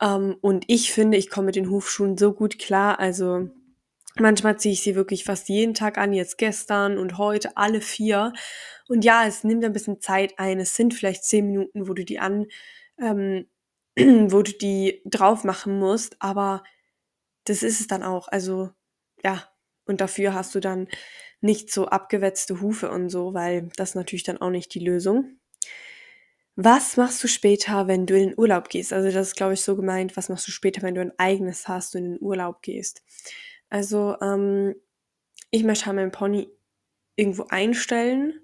Ähm, 0.00 0.36
und 0.40 0.64
ich 0.68 0.92
finde, 0.92 1.18
ich 1.18 1.30
komme 1.30 1.46
mit 1.46 1.56
den 1.56 1.70
Hufschuhen 1.70 2.16
so 2.16 2.32
gut 2.32 2.58
klar. 2.58 2.98
Also 2.98 3.50
manchmal 4.16 4.58
ziehe 4.58 4.72
ich 4.72 4.82
sie 4.82 4.94
wirklich 4.94 5.24
fast 5.24 5.48
jeden 5.48 5.74
Tag 5.74 5.98
an, 5.98 6.12
jetzt 6.12 6.38
gestern 6.38 6.98
und 6.98 7.18
heute 7.18 7.56
alle 7.56 7.80
vier. 7.80 8.32
Und 8.88 9.04
ja, 9.04 9.26
es 9.26 9.44
nimmt 9.44 9.64
ein 9.64 9.72
bisschen 9.72 10.00
Zeit 10.00 10.38
ein. 10.38 10.60
Es 10.60 10.74
sind 10.74 10.94
vielleicht 10.94 11.24
zehn 11.24 11.46
Minuten, 11.46 11.88
wo 11.88 11.94
du 11.94 12.04
die 12.04 12.18
an, 12.18 12.46
ähm, 12.98 13.46
wo 13.98 14.42
du 14.42 14.52
die 14.52 15.02
drauf 15.04 15.44
machen 15.44 15.78
musst. 15.78 16.16
Aber 16.20 16.62
das 17.46 17.62
ist 17.62 17.80
es 17.80 17.86
dann 17.86 18.02
auch. 18.02 18.28
Also 18.28 18.70
ja, 19.24 19.48
und 19.86 20.00
dafür 20.00 20.34
hast 20.34 20.54
du 20.54 20.60
dann 20.60 20.88
nicht 21.40 21.72
so 21.72 21.86
abgewetzte 21.86 22.60
Hufe 22.60 22.90
und 22.90 23.08
so, 23.08 23.34
weil 23.34 23.68
das 23.76 23.94
natürlich 23.94 24.24
dann 24.24 24.38
auch 24.38 24.50
nicht 24.50 24.74
die 24.74 24.84
Lösung. 24.84 25.38
Was 26.56 26.96
machst 26.96 27.22
du 27.22 27.28
später, 27.28 27.86
wenn 27.86 28.06
du 28.06 28.16
in 28.16 28.30
den 28.30 28.38
Urlaub 28.38 28.70
gehst? 28.70 28.92
Also 28.92 29.10
das 29.10 29.28
ist, 29.28 29.36
glaube 29.36 29.54
ich, 29.54 29.60
so 29.60 29.76
gemeint, 29.76 30.16
was 30.16 30.28
machst 30.30 30.48
du 30.48 30.52
später, 30.52 30.82
wenn 30.82 30.94
du 30.94 31.02
ein 31.02 31.18
eigenes 31.18 31.68
hast 31.68 31.94
und 31.94 32.04
in 32.04 32.12
den 32.12 32.22
Urlaub 32.22 32.62
gehst? 32.62 33.02
Also 33.68 34.16
ähm, 34.22 34.74
ich 35.50 35.64
möchte 35.64 35.86
halt 35.86 35.96
meinen 35.96 36.12
Pony 36.12 36.48
irgendwo 37.14 37.44
einstellen, 37.48 38.40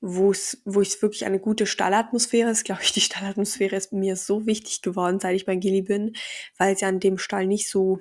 wo 0.00 0.32
es 0.32 0.62
wirklich 0.64 1.26
eine 1.26 1.38
gute 1.38 1.66
Stallatmosphäre 1.66 2.50
ist. 2.50 2.64
Glaube 2.64 2.82
ich, 2.82 2.92
die 2.92 3.00
Stallatmosphäre 3.00 3.76
ist 3.76 3.92
mir 3.92 4.16
so 4.16 4.46
wichtig 4.46 4.80
geworden, 4.82 5.20
seit 5.20 5.36
ich 5.36 5.44
bei 5.44 5.56
Gilly 5.56 5.82
bin, 5.82 6.14
weil 6.56 6.74
es 6.74 6.80
ja 6.80 6.88
an 6.88 7.00
dem 7.00 7.18
Stall 7.18 7.46
nicht 7.46 7.68
so 7.68 8.00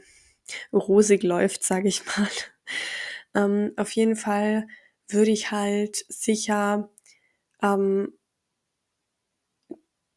rosig 0.73 1.23
läuft, 1.23 1.63
sage 1.63 1.87
ich 1.87 2.05
mal. 2.05 2.27
Ähm, 3.33 3.71
auf 3.77 3.91
jeden 3.91 4.17
Fall 4.17 4.67
würde 5.07 5.31
ich 5.31 5.51
halt 5.51 6.03
sicher 6.09 6.89
ähm, 7.61 8.11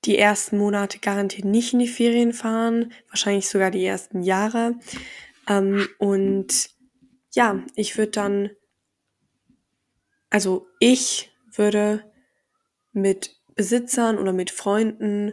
die 0.05 0.19
ersten 0.19 0.59
Monate 0.59 0.99
garantiert 0.99 1.45
nicht 1.45 1.73
in 1.73 1.79
die 1.79 1.89
Ferien 1.89 2.33
fahren, 2.33 2.93
wahrscheinlich 3.09 3.49
sogar 3.49 3.71
die 3.71 3.85
ersten 3.85 4.23
Jahre. 4.23 4.79
Ähm, 5.49 5.89
und 5.99 6.71
ja, 7.33 7.65
ich 7.75 7.97
würde 7.97 8.13
dann, 8.13 8.51
also 10.31 10.67
ich 10.79 11.33
würde 11.53 12.11
mit 12.93 13.37
Besitzern 13.55 14.19
oder 14.19 14.33
mit 14.33 14.51
Freunden 14.51 15.33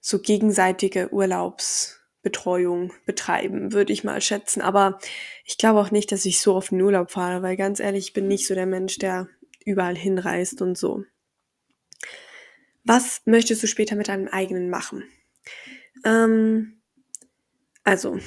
so 0.00 0.18
gegenseitige 0.18 1.12
Urlaubs 1.12 2.01
Betreuung 2.22 2.92
betreiben, 3.04 3.72
würde 3.72 3.92
ich 3.92 4.04
mal 4.04 4.20
schätzen. 4.20 4.62
Aber 4.62 4.98
ich 5.44 5.58
glaube 5.58 5.80
auch 5.80 5.90
nicht, 5.90 6.12
dass 6.12 6.24
ich 6.24 6.40
so 6.40 6.54
auf 6.54 6.68
den 6.68 6.80
Urlaub 6.80 7.10
fahre, 7.10 7.42
weil 7.42 7.56
ganz 7.56 7.80
ehrlich, 7.80 8.08
ich 8.08 8.12
bin 8.12 8.28
nicht 8.28 8.46
so 8.46 8.54
der 8.54 8.66
Mensch, 8.66 8.98
der 8.98 9.28
überall 9.64 9.96
hinreist 9.96 10.62
und 10.62 10.78
so. 10.78 11.04
Was 12.84 13.22
möchtest 13.24 13.62
du 13.62 13.66
später 13.66 13.96
mit 13.96 14.08
deinem 14.08 14.28
eigenen 14.28 14.70
machen? 14.70 15.04
Ähm, 16.04 16.80
also, 17.84 18.18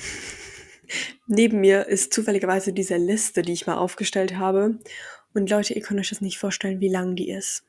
neben 1.27 1.61
mir 1.61 1.87
ist 1.87 2.13
zufälligerweise 2.13 2.73
diese 2.73 2.97
Liste, 2.97 3.41
die 3.41 3.53
ich 3.53 3.67
mal 3.67 3.77
aufgestellt 3.77 4.37
habe. 4.37 4.79
Und 5.33 5.49
Leute, 5.49 5.73
ihr 5.73 5.81
könnt 5.81 5.99
euch 5.99 6.09
das 6.09 6.21
nicht 6.21 6.37
vorstellen, 6.37 6.79
wie 6.79 6.89
lang 6.89 7.15
die 7.15 7.29
ist. 7.29 7.63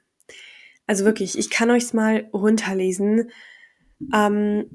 Also 0.87 1.04
wirklich, 1.04 1.37
ich 1.37 1.50
kann 1.50 1.71
euch 1.71 1.92
mal 1.92 2.28
runterlesen. 2.33 3.30
Ähm, 4.12 4.67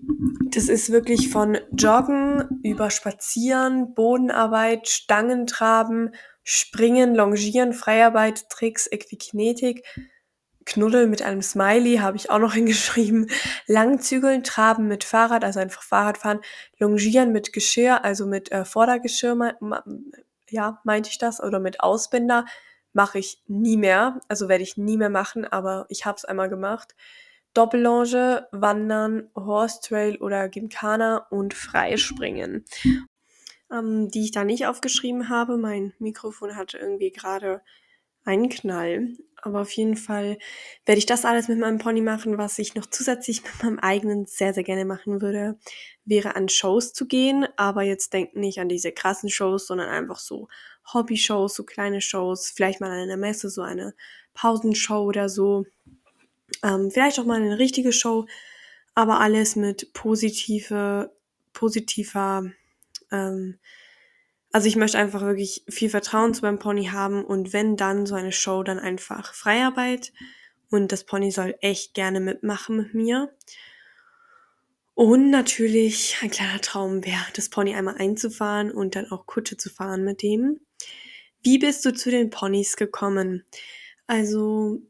das 0.49 0.67
ist 0.67 0.91
wirklich 0.91 1.29
von 1.29 1.57
Joggen 1.71 2.61
über 2.63 2.89
Spazieren, 2.89 3.93
Bodenarbeit, 3.93 4.87
Stangentraben, 4.87 6.15
Springen, 6.43 7.15
Longieren, 7.15 7.73
Freiarbeit, 7.73 8.49
Tricks, 8.49 8.87
Equikinetik, 8.87 9.83
Knuddel 10.65 11.07
mit 11.07 11.21
einem 11.21 11.41
Smiley 11.41 11.97
habe 11.97 12.17
ich 12.17 12.29
auch 12.29 12.39
noch 12.39 12.53
hingeschrieben. 12.55 13.29
Langzügeln, 13.67 14.43
Traben 14.43 14.87
mit 14.87 15.03
Fahrrad, 15.03 15.43
also 15.43 15.59
einfach 15.59 15.83
Fahrrad 15.83 16.17
fahren. 16.17 16.41
Longieren 16.77 17.31
mit 17.31 17.53
Geschirr, 17.53 18.03
also 18.03 18.25
mit 18.25 18.51
äh, 18.51 18.65
Vordergeschirr, 18.65 19.55
ja, 20.49 20.81
meinte 20.83 21.09
ich 21.09 21.17
das, 21.17 21.41
oder 21.41 21.59
mit 21.59 21.79
Ausbinder 21.81 22.45
mache 22.93 23.19
ich 23.19 23.41
nie 23.47 23.77
mehr. 23.77 24.19
Also 24.27 24.49
werde 24.49 24.63
ich 24.63 24.77
nie 24.77 24.97
mehr 24.97 25.09
machen, 25.09 25.45
aber 25.45 25.85
ich 25.89 26.05
habe 26.05 26.17
es 26.17 26.25
einmal 26.25 26.49
gemacht. 26.49 26.95
Doppellonge, 27.53 28.47
Wandern, 28.51 29.29
Horse 29.35 29.79
Trail 29.81 30.17
oder 30.17 30.49
Gymkhana 30.49 31.27
und 31.29 31.53
Freispringen. 31.53 32.65
Ähm, 33.71 34.09
die 34.09 34.25
ich 34.25 34.31
da 34.31 34.43
nicht 34.43 34.65
aufgeschrieben 34.65 35.29
habe. 35.29 35.57
Mein 35.57 35.93
Mikrofon 35.99 36.55
hatte 36.55 36.77
irgendwie 36.77 37.11
gerade 37.11 37.61
einen 38.25 38.49
Knall. 38.49 39.15
Aber 39.43 39.61
auf 39.61 39.71
jeden 39.71 39.95
Fall 39.95 40.37
werde 40.85 40.99
ich 40.99 41.07
das 41.07 41.25
alles 41.25 41.47
mit 41.47 41.57
meinem 41.57 41.79
Pony 41.79 42.01
machen. 42.01 42.37
Was 42.37 42.59
ich 42.59 42.75
noch 42.75 42.85
zusätzlich 42.85 43.43
mit 43.43 43.63
meinem 43.63 43.79
eigenen 43.79 44.25
sehr, 44.27 44.53
sehr 44.53 44.63
gerne 44.63 44.85
machen 44.85 45.21
würde, 45.21 45.57
wäre 46.05 46.35
an 46.35 46.47
Shows 46.49 46.93
zu 46.93 47.07
gehen. 47.07 47.47
Aber 47.57 47.81
jetzt 47.81 48.13
denkt 48.13 48.35
nicht 48.35 48.59
an 48.59 48.69
diese 48.69 48.91
krassen 48.91 49.29
Shows, 49.29 49.67
sondern 49.67 49.89
einfach 49.89 50.19
so 50.19 50.47
Hobby-Shows, 50.93 51.55
so 51.55 51.63
kleine 51.63 52.01
Shows. 52.01 52.51
Vielleicht 52.55 52.81
mal 52.81 52.91
an 52.91 52.99
einer 52.99 53.17
Messe, 53.17 53.49
so 53.49 53.61
eine 53.61 53.95
Pausenshow 54.33 55.03
oder 55.03 55.27
so. 55.27 55.65
Ähm, 56.63 56.91
vielleicht 56.91 57.19
auch 57.19 57.25
mal 57.25 57.41
eine 57.41 57.59
richtige 57.59 57.91
Show. 57.91 58.25
Aber 58.93 59.19
alles 59.19 59.55
mit 59.55 59.93
positive, 59.93 61.11
positiver 61.53 62.51
ähm, 63.11 63.59
also 64.51 64.67
ich 64.67 64.75
möchte 64.75 64.97
einfach 64.97 65.21
wirklich 65.21 65.63
viel 65.69 65.89
Vertrauen 65.89 66.33
zu 66.33 66.41
meinem 66.41 66.59
Pony 66.59 66.87
haben 66.87 67.23
und 67.23 67.53
wenn 67.53 67.77
dann 67.77 68.05
so 68.05 68.15
eine 68.15 68.33
Show, 68.33 68.63
dann 68.63 68.79
einfach 68.79 69.33
Freiarbeit 69.33 70.11
und 70.69 70.91
das 70.91 71.05
Pony 71.05 71.31
soll 71.31 71.55
echt 71.61 71.93
gerne 71.93 72.19
mitmachen 72.19 72.77
mit 72.77 72.93
mir. 72.93 73.33
Und 74.93 75.29
natürlich 75.29 76.17
ein 76.21 76.29
kleiner 76.29 76.59
Traum 76.59 77.05
wäre, 77.05 77.23
das 77.33 77.49
Pony 77.49 77.75
einmal 77.75 77.95
einzufahren 77.95 78.71
und 78.71 78.95
dann 78.95 79.09
auch 79.09 79.25
Kutsche 79.25 79.55
zu 79.55 79.69
fahren 79.69 80.03
mit 80.03 80.21
dem. 80.21 80.59
Wie 81.41 81.57
bist 81.57 81.85
du 81.85 81.93
zu 81.93 82.11
den 82.11 82.29
Ponys 82.29 82.75
gekommen? 82.75 83.45
Also 84.05 84.81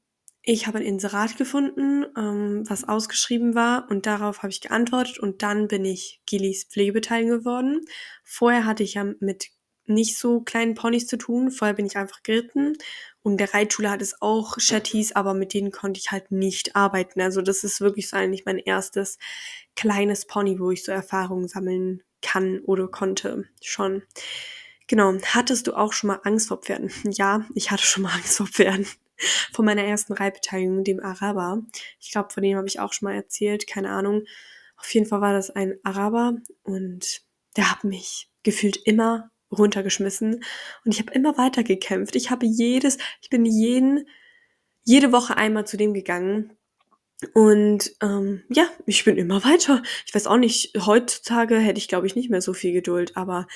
ich 0.43 0.65
habe 0.65 0.79
ein 0.79 0.85
Inserat 0.85 1.37
gefunden, 1.37 2.05
ähm, 2.17 2.63
was 2.67 2.87
ausgeschrieben 2.87 3.53
war 3.53 3.87
und 3.89 4.05
darauf 4.05 4.39
habe 4.39 4.49
ich 4.49 4.61
geantwortet 4.61 5.19
und 5.19 5.43
dann 5.43 5.67
bin 5.67 5.85
ich 5.85 6.21
Gilis 6.25 6.63
Pflegebeteiligung 6.65 7.39
geworden. 7.39 7.81
Vorher 8.23 8.65
hatte 8.65 8.83
ich 8.83 8.95
ja 8.95 9.05
mit 9.19 9.49
nicht 9.85 10.17
so 10.17 10.41
kleinen 10.41 10.73
Ponys 10.73 11.07
zu 11.07 11.17
tun. 11.17 11.51
Vorher 11.51 11.75
bin 11.75 11.85
ich 11.85 11.97
einfach 11.97 12.23
geritten 12.23 12.77
und 13.23 13.37
der 13.37 13.53
Reitschule 13.53 13.89
hat 13.89 14.01
es 14.01 14.21
auch 14.21 14.57
Chattys, 14.57 15.11
aber 15.11 15.33
mit 15.33 15.53
denen 15.53 15.71
konnte 15.71 15.99
ich 15.99 16.11
halt 16.11 16.31
nicht 16.31 16.75
arbeiten. 16.75 17.21
Also 17.21 17.41
das 17.41 17.63
ist 17.63 17.81
wirklich 17.81 18.09
so 18.09 18.17
eigentlich 18.17 18.45
mein 18.45 18.57
erstes 18.57 19.19
kleines 19.75 20.25
Pony, 20.25 20.59
wo 20.59 20.71
ich 20.71 20.83
so 20.83 20.91
Erfahrungen 20.91 21.47
sammeln 21.47 22.03
kann 22.21 22.59
oder 22.61 22.87
konnte 22.87 23.45
schon. 23.61 24.03
Genau. 24.87 25.13
Hattest 25.23 25.67
du 25.67 25.73
auch 25.73 25.93
schon 25.93 26.09
mal 26.09 26.19
Angst 26.23 26.47
vor 26.47 26.57
Pferden? 26.57 26.91
Ja, 27.11 27.45
ich 27.53 27.71
hatte 27.71 27.83
schon 27.83 28.03
mal 28.03 28.13
Angst 28.13 28.37
vor 28.37 28.47
Pferden 28.47 28.87
von 29.53 29.65
meiner 29.65 29.83
ersten 29.83 30.13
Reitbeteiligung, 30.13 30.83
dem 30.83 30.99
Araber. 30.99 31.61
Ich 31.99 32.11
glaube, 32.11 32.31
von 32.31 32.43
dem 32.43 32.57
habe 32.57 32.67
ich 32.67 32.79
auch 32.79 32.93
schon 32.93 33.07
mal 33.07 33.15
erzählt, 33.15 33.67
keine 33.67 33.89
Ahnung. 33.89 34.23
Auf 34.77 34.91
jeden 34.93 35.05
Fall 35.05 35.21
war 35.21 35.33
das 35.33 35.51
ein 35.51 35.75
Araber 35.83 36.35
und 36.63 37.21
der 37.55 37.71
hat 37.71 37.83
mich 37.83 38.29
gefühlt 38.43 38.77
immer 38.77 39.31
runtergeschmissen 39.51 40.43
und 40.85 40.93
ich 40.93 40.99
habe 40.99 41.13
immer 41.13 41.37
weiter 41.37 41.63
gekämpft. 41.63 42.15
Ich 42.15 42.31
habe 42.31 42.45
jedes, 42.45 42.97
ich 43.21 43.29
bin 43.29 43.45
jeden, 43.45 44.07
jede 44.83 45.11
Woche 45.11 45.37
einmal 45.37 45.67
zu 45.67 45.77
dem 45.77 45.93
gegangen 45.93 46.57
und 47.33 47.91
ähm, 48.01 48.43
ja, 48.49 48.67
ich 48.85 49.03
bin 49.05 49.17
immer 49.17 49.43
weiter. 49.43 49.83
Ich 50.07 50.15
weiß 50.15 50.27
auch 50.27 50.37
nicht, 50.37 50.73
heutzutage 50.85 51.57
hätte 51.57 51.77
ich 51.77 51.87
glaube 51.87 52.07
ich 52.07 52.15
nicht 52.15 52.29
mehr 52.29 52.41
so 52.41 52.53
viel 52.53 52.73
Geduld, 52.73 53.15
aber 53.17 53.47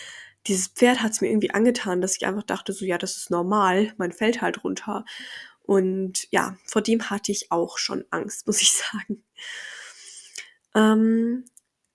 dieses 0.48 0.68
Pferd 0.68 1.02
hat 1.02 1.14
es 1.14 1.22
mir 1.22 1.30
irgendwie 1.30 1.52
angetan, 1.52 2.02
dass 2.02 2.16
ich 2.16 2.26
einfach 2.28 2.44
dachte, 2.44 2.74
so 2.74 2.86
ja, 2.86 2.98
das 2.98 3.18
ist 3.18 3.32
normal, 3.32 3.94
man 3.98 4.12
fällt 4.12 4.42
halt 4.42 4.64
runter. 4.64 5.06
Und 5.66 6.28
ja, 6.32 6.58
vor 6.66 6.82
dem 6.82 7.10
hatte 7.10 7.32
ich 7.32 7.52
auch 7.52 7.78
schon 7.78 8.06
Angst, 8.12 8.48
muss 8.48 8.62
ich 8.62 8.72
sagen. 8.74 9.24
Ähm, 10.76 11.46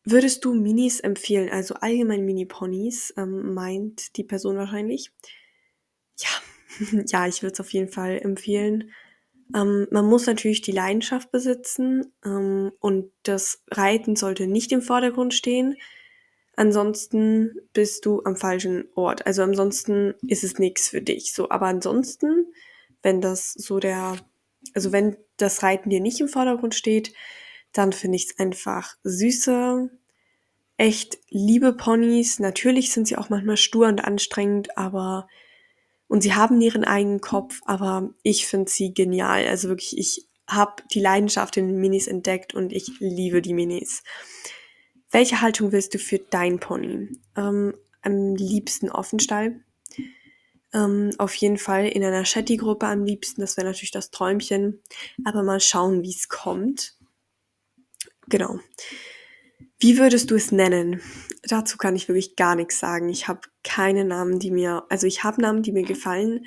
würdest 0.04 0.44
du 0.44 0.54
Minis 0.54 1.00
empfehlen, 1.00 1.50
also 1.50 1.74
allgemein 1.74 2.24
Mini-Ponys, 2.24 3.14
ähm, 3.16 3.54
meint 3.54 4.16
die 4.16 4.24
Person 4.24 4.56
wahrscheinlich? 4.56 5.12
Ja, 6.18 7.02
ja, 7.06 7.26
ich 7.26 7.42
würde 7.42 7.52
es 7.54 7.60
auf 7.60 7.72
jeden 7.72 7.88
Fall 7.88 8.18
empfehlen. 8.18 8.92
Ähm, 9.54 9.86
man 9.90 10.06
muss 10.06 10.26
natürlich 10.26 10.62
die 10.62 10.72
Leidenschaft 10.72 11.30
besitzen 11.30 12.12
ähm, 12.24 12.72
und 12.80 13.12
das 13.22 13.62
Reiten 13.70 14.16
sollte 14.16 14.46
nicht 14.46 14.72
im 14.72 14.82
Vordergrund 14.82 15.34
stehen. 15.34 15.76
Ansonsten 16.56 17.58
bist 17.72 18.06
du 18.06 18.22
am 18.24 18.36
falschen 18.36 18.88
Ort. 18.94 19.26
Also 19.26 19.42
ansonsten 19.42 20.14
ist 20.26 20.44
es 20.44 20.58
nichts 20.58 20.88
für 20.88 21.00
dich. 21.00 21.32
So, 21.32 21.48
aber 21.50 21.66
ansonsten 21.66 22.52
wenn 23.02 23.20
das 23.20 23.52
so 23.52 23.78
der, 23.78 24.16
also 24.74 24.92
wenn 24.92 25.16
das 25.36 25.62
Reiten 25.62 25.90
dir 25.90 26.00
nicht 26.00 26.20
im 26.20 26.28
Vordergrund 26.28 26.74
steht, 26.74 27.12
dann 27.72 27.92
finde 27.92 28.16
ich 28.16 28.26
es 28.26 28.38
einfach 28.38 28.96
süße, 29.04 29.90
echt 30.76 31.18
liebe 31.28 31.72
Ponys. 31.72 32.38
Natürlich 32.38 32.90
sind 32.92 33.06
sie 33.06 33.16
auch 33.16 33.28
manchmal 33.28 33.56
stur 33.56 33.86
und 33.86 34.04
anstrengend, 34.04 34.76
aber 34.76 35.28
und 36.08 36.22
sie 36.22 36.34
haben 36.34 36.60
ihren 36.60 36.82
eigenen 36.82 37.20
Kopf, 37.20 37.60
aber 37.66 38.12
ich 38.24 38.46
finde 38.46 38.68
sie 38.68 38.92
genial. 38.92 39.46
Also 39.46 39.68
wirklich, 39.68 39.96
ich 39.96 40.26
habe 40.48 40.82
die 40.92 40.98
Leidenschaft 40.98 41.56
in 41.56 41.76
Minis 41.76 42.08
entdeckt 42.08 42.52
und 42.52 42.72
ich 42.72 42.98
liebe 42.98 43.40
die 43.40 43.54
Minis. 43.54 44.02
Welche 45.12 45.40
Haltung 45.40 45.70
willst 45.70 45.94
du 45.94 45.98
für 45.98 46.18
dein 46.18 46.58
Pony? 46.58 47.10
Ähm, 47.36 47.74
am 48.02 48.34
liebsten 48.34 48.90
Offenstall. 48.90 49.60
Ähm, 50.72 51.10
auf 51.18 51.34
jeden 51.34 51.58
Fall 51.58 51.86
in 51.86 52.04
einer 52.04 52.24
Shetty-Gruppe 52.24 52.86
am 52.86 53.04
liebsten. 53.04 53.40
Das 53.40 53.56
wäre 53.56 53.66
natürlich 53.66 53.90
das 53.90 54.10
Träumchen. 54.10 54.82
Aber 55.24 55.42
mal 55.42 55.60
schauen, 55.60 56.02
wie 56.02 56.10
es 56.10 56.28
kommt. 56.28 56.94
Genau. 58.28 58.60
Wie 59.78 59.98
würdest 59.98 60.30
du 60.30 60.36
es 60.36 60.52
nennen? 60.52 61.00
Dazu 61.42 61.78
kann 61.78 61.96
ich 61.96 62.08
wirklich 62.08 62.36
gar 62.36 62.54
nichts 62.54 62.78
sagen. 62.78 63.08
Ich 63.08 63.28
habe 63.28 63.40
keine 63.64 64.04
Namen, 64.04 64.38
die 64.38 64.50
mir, 64.50 64.84
also 64.90 65.06
ich 65.06 65.24
habe 65.24 65.40
Namen, 65.40 65.62
die 65.62 65.72
mir 65.72 65.84
gefallen, 65.84 66.46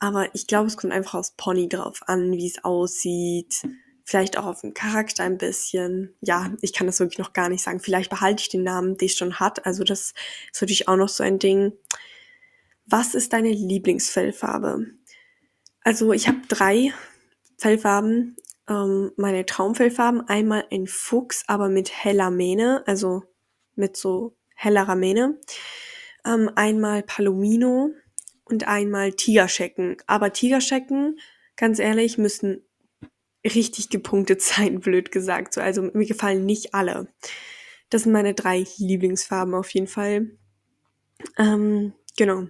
aber 0.00 0.34
ich 0.34 0.48
glaube, 0.48 0.66
es 0.66 0.76
kommt 0.76 0.92
einfach 0.92 1.14
aus 1.14 1.34
Pony 1.36 1.68
drauf 1.68 2.00
an, 2.06 2.32
wie 2.32 2.48
es 2.48 2.64
aussieht. 2.64 3.62
Vielleicht 4.04 4.36
auch 4.36 4.46
auf 4.46 4.62
den 4.62 4.74
Charakter 4.74 5.22
ein 5.22 5.38
bisschen. 5.38 6.16
Ja, 6.20 6.52
ich 6.60 6.72
kann 6.72 6.88
das 6.88 6.98
wirklich 6.98 7.20
noch 7.20 7.32
gar 7.32 7.48
nicht 7.48 7.62
sagen. 7.62 7.78
Vielleicht 7.78 8.10
behalte 8.10 8.42
ich 8.42 8.48
den 8.48 8.64
Namen, 8.64 8.96
den 8.96 9.06
es 9.06 9.16
schon 9.16 9.38
hat. 9.38 9.64
Also 9.64 9.84
das 9.84 10.12
ist 10.52 10.60
natürlich 10.60 10.88
auch 10.88 10.96
noch 10.96 11.08
so 11.08 11.22
ein 11.22 11.38
Ding. 11.38 11.72
Was 12.86 13.14
ist 13.14 13.32
deine 13.32 13.50
Lieblingsfellfarbe? 13.50 14.86
Also 15.82 16.12
ich 16.12 16.28
habe 16.28 16.38
drei 16.48 16.92
Fellfarben. 17.58 18.36
Ähm, 18.68 19.12
meine 19.16 19.46
Traumfellfarben. 19.46 20.28
Einmal 20.28 20.66
ein 20.70 20.86
Fuchs, 20.86 21.44
aber 21.46 21.68
mit 21.68 21.92
heller 22.04 22.30
Mähne, 22.30 22.82
also 22.86 23.22
mit 23.74 23.96
so 23.96 24.36
hellerer 24.54 24.96
Mähne. 24.96 25.38
Ähm, 26.24 26.50
einmal 26.54 27.02
Palomino 27.02 27.90
und 28.44 28.66
einmal 28.68 29.12
Tigerschecken. 29.12 29.96
Aber 30.06 30.32
Tigerschecken, 30.32 31.18
ganz 31.56 31.78
ehrlich, 31.78 32.18
müssen 32.18 32.64
richtig 33.44 33.90
gepunktet 33.90 34.42
sein, 34.42 34.80
blöd 34.80 35.12
gesagt. 35.12 35.54
So, 35.54 35.60
also 35.60 35.82
mir 35.82 36.06
gefallen 36.06 36.46
nicht 36.46 36.74
alle. 36.74 37.08
Das 37.90 38.04
sind 38.04 38.12
meine 38.12 38.34
drei 38.34 38.64
Lieblingsfarben 38.78 39.54
auf 39.54 39.70
jeden 39.70 39.88
Fall. 39.88 40.30
Ähm, 41.38 41.92
Genau. 42.16 42.46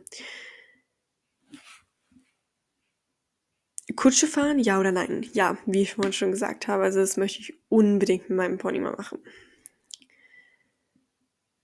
Kutsche 3.96 4.26
fahren, 4.26 4.58
ja 4.58 4.78
oder 4.80 4.92
nein? 4.92 5.26
Ja, 5.32 5.58
wie 5.66 5.82
ich 5.82 5.94
vorhin 5.94 6.12
schon 6.12 6.30
gesagt 6.30 6.68
habe. 6.68 6.84
Also 6.84 7.00
das 7.00 7.16
möchte 7.16 7.40
ich 7.40 7.54
unbedingt 7.68 8.28
mit 8.28 8.36
meinem 8.36 8.58
Pony 8.58 8.78
mal 8.78 8.92
machen. 8.92 9.18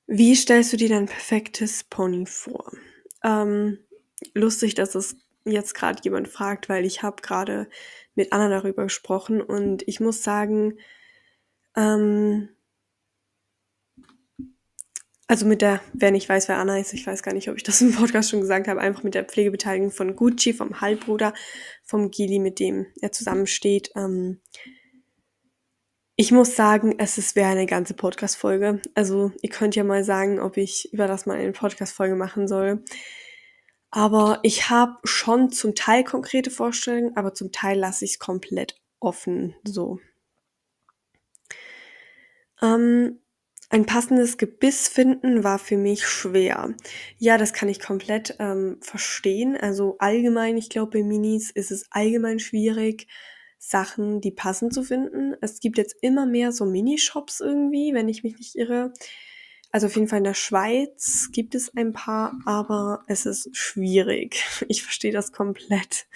Wie 0.07 0.35
stellst 0.35 0.73
du 0.73 0.77
dir 0.77 0.89
dein 0.89 1.07
perfektes 1.07 1.85
Pony 1.85 2.27
vor? 2.27 2.73
Ähm, 3.23 3.79
lustig, 4.35 4.75
dass 4.75 4.95
es 4.95 5.17
jetzt 5.45 5.75
gerade 5.75 6.01
jemand 6.03 6.29
fragt, 6.29 6.69
weil 6.69 6.85
ich 6.85 7.03
habe 7.03 7.23
gerade 7.23 7.69
mit 8.15 8.33
Anna 8.33 8.49
darüber 8.49 8.85
gesprochen 8.85 9.41
und 9.41 9.87
ich 9.87 10.01
muss 10.01 10.23
sagen, 10.23 10.79
ähm, 11.77 12.49
also 15.29 15.45
mit 15.45 15.61
der, 15.61 15.83
wer 15.93 16.11
nicht 16.11 16.29
weiß, 16.29 16.49
wer 16.49 16.57
Anna 16.57 16.79
ist, 16.79 16.95
ich 16.95 17.07
weiß 17.07 17.23
gar 17.23 17.35
nicht, 17.35 17.51
ob 17.51 17.57
ich 17.57 17.63
das 17.63 17.83
im 17.83 17.93
Podcast 17.95 18.31
schon 18.31 18.41
gesagt 18.41 18.67
habe, 18.67 18.81
einfach 18.81 19.03
mit 19.03 19.15
der 19.15 19.25
Pflegebeteiligung 19.25 19.91
von 19.91 20.17
Gucci, 20.17 20.55
vom 20.55 20.81
Halbbruder, 20.81 21.35
vom 21.85 22.11
Gili, 22.11 22.39
mit 22.39 22.59
dem 22.59 22.87
er 23.03 23.13
zusammensteht. 23.13 23.91
Ähm, 23.95 24.41
ich 26.17 26.33
muss 26.33 26.57
sagen, 26.57 26.95
es 26.99 27.37
wäre 27.37 27.51
eine 27.51 27.67
ganze 27.67 27.95
Podcast-Folge. 27.95 28.81
Also 28.95 29.31
ihr 29.43 29.51
könnt 29.51 29.77
ja 29.77 29.85
mal 29.85 30.03
sagen, 30.03 30.41
ob 30.41 30.57
ich 30.57 30.93
über 30.93 31.07
das 31.07 31.27
mal 31.27 31.37
eine 31.37 31.53
Podcast-Folge 31.53 32.17
machen 32.17 32.49
soll. 32.49 32.83
Aber 33.91 34.41
ich 34.43 34.71
habe 34.71 34.97
schon 35.05 35.51
zum 35.51 35.75
Teil 35.75 36.05
konkrete 36.05 36.51
Vorstellungen, 36.51 37.17
aber 37.17 37.35
zum 37.35 37.53
Teil 37.53 37.79
lasse 37.79 38.05
ich 38.05 38.13
es 38.13 38.19
komplett 38.19 38.81
offen 38.99 39.55
so. 39.63 40.01
Ähm, 42.61 43.21
ein 43.71 43.85
passendes 43.85 44.39
Gebiss 44.39 44.89
finden 44.89 45.45
war 45.45 45.59
für 45.59 45.77
mich 45.77 46.07
schwer. 46.07 46.75
Ja, 47.19 47.37
das 47.37 47.53
kann 47.53 47.69
ich 47.69 47.81
komplett 47.81 48.37
ähm, 48.39 48.79
verstehen. 48.81 49.57
Also 49.57 49.97
allgemein, 49.99 50.57
ich 50.57 50.71
glaube, 50.71 50.99
bei 50.99 51.05
Minis 51.05 51.51
ist 51.51 51.71
es 51.71 51.87
allgemein 51.91 52.39
schwierig, 52.39 53.07
Sachen, 53.59 54.21
die 54.21 54.31
passend 54.31 54.73
zu 54.73 54.83
finden. 54.83 55.35
Es 55.41 55.61
gibt 55.61 55.79
jetzt 55.79 55.97
immer 56.01 56.27
mehr 56.27 56.53
so 56.53 56.65
Minishops 56.65 57.41
irgendwie, 57.41 57.93
wenn 57.93 58.09
ich 58.09 58.23
mich 58.23 58.39
nicht 58.39 58.55
irre. 58.55 58.93
Also 59.71 59.89
auf 59.89 59.97
jeden 59.97 60.09
Fall 60.09 60.19
in 60.19 60.25
der 60.25 60.35
Schweiz 60.35 61.29
gibt 61.33 61.55
es 61.55 61.77
ein 61.77 61.93
paar, 61.93 62.39
aber 62.47 63.03
es 63.07 63.27
ist 63.27 63.55
schwierig. 63.55 64.43
Ich 64.69 64.83
verstehe 64.83 65.13
das 65.13 65.33
komplett. 65.33 66.07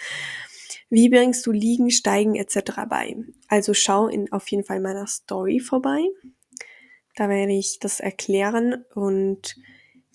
Wie 0.89 1.09
bringst 1.09 1.45
du 1.45 1.51
Liegen, 1.51 1.91
Steigen 1.91 2.35
etc. 2.35 2.85
bei? 2.89 3.15
Also 3.47 3.73
schau 3.73 4.07
in, 4.07 4.31
auf 4.31 4.47
jeden 4.47 4.63
Fall 4.63 4.79
meiner 4.79 5.05
Story 5.05 5.59
vorbei. 5.59 6.01
Da 7.15 7.29
werde 7.29 7.53
ich 7.53 7.79
das 7.79 7.99
erklären 7.99 8.85
und 8.95 9.55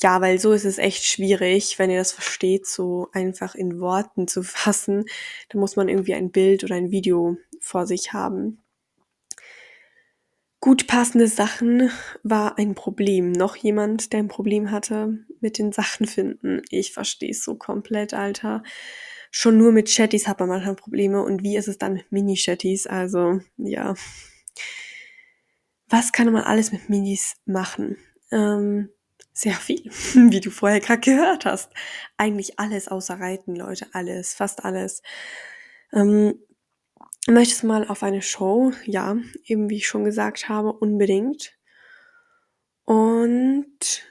ja, 0.01 0.21
weil 0.21 0.39
so 0.39 0.53
ist 0.53 0.65
es 0.65 0.79
echt 0.79 1.05
schwierig, 1.05 1.79
wenn 1.79 1.91
ihr 1.91 1.99
das 1.99 2.13
versteht, 2.13 2.67
so 2.67 3.09
einfach 3.13 3.55
in 3.55 3.81
Worten 3.81 4.29
zu 4.29 4.43
fassen. 4.45 5.05
Da 5.49 5.59
muss 5.59 5.77
man 5.77 5.89
irgendwie 5.89 6.15
ein 6.15 6.31
Bild 6.31 6.65
oder 6.65 6.77
ein 6.77 6.91
Video 6.91 7.37
vor 7.61 7.87
sich 7.87 8.13
haben. 8.13 8.59
Gut 10.61 10.89
passende 10.89 11.29
Sachen 11.29 11.91
war 12.25 12.59
ein 12.59 12.75
Problem. 12.75 13.31
Noch 13.31 13.55
jemand, 13.55 14.13
der 14.13 14.21
ein 14.21 14.29
Problem 14.29 14.73
hatte 14.73 15.19
mit 15.41 15.59
den 15.59 15.71
Sachen 15.73 16.07
finden. 16.07 16.63
Ich 16.69 16.93
verstehe 16.93 17.31
es 17.31 17.45
so 17.45 17.55
komplett, 17.55 18.13
Alter. 18.13 18.65
Schon 19.31 19.57
nur 19.57 19.71
mit 19.71 19.89
Chatties 19.89 20.27
hat 20.27 20.41
man 20.41 20.49
manchmal 20.49 20.75
Probleme. 20.75 21.23
Und 21.23 21.45
wie 21.45 21.57
ist 21.57 21.69
es 21.69 21.79
dann 21.79 21.95
mit 21.95 22.11
Mini-Chatties? 22.11 22.89
Also, 22.89 23.41
ja 23.57 23.95
was 25.89 26.13
kann 26.13 26.33
man 26.33 26.45
alles 26.45 26.73
mit 26.73 26.89
Minis 26.89 27.37
machen? 27.47 27.97
Ähm, 28.31 28.91
sehr 29.33 29.55
viel, 29.55 29.85
wie 30.31 30.41
du 30.41 30.51
vorher 30.51 30.81
gerade 30.81 31.01
gehört 31.01 31.45
hast. 31.45 31.73
Eigentlich 32.17 32.59
alles 32.59 32.89
außer 32.89 33.19
Reiten, 33.19 33.57
Leute, 33.57 33.87
alles, 33.93 34.35
fast 34.35 34.65
alles. 34.65 35.03
Ähm, 35.93 36.35
möchtest 37.27 37.63
du 37.63 37.69
mal 37.69 37.87
auf 37.89 38.03
eine 38.03 38.23
Show? 38.23 38.73
Ja, 38.85 39.17
eben 39.45 39.71
wie 39.71 39.77
ich 39.77 39.87
schon 39.87 40.05
gesagt 40.05 40.49
habe, 40.49 40.73
unbedingt. 40.73 41.55
Und 42.85 44.03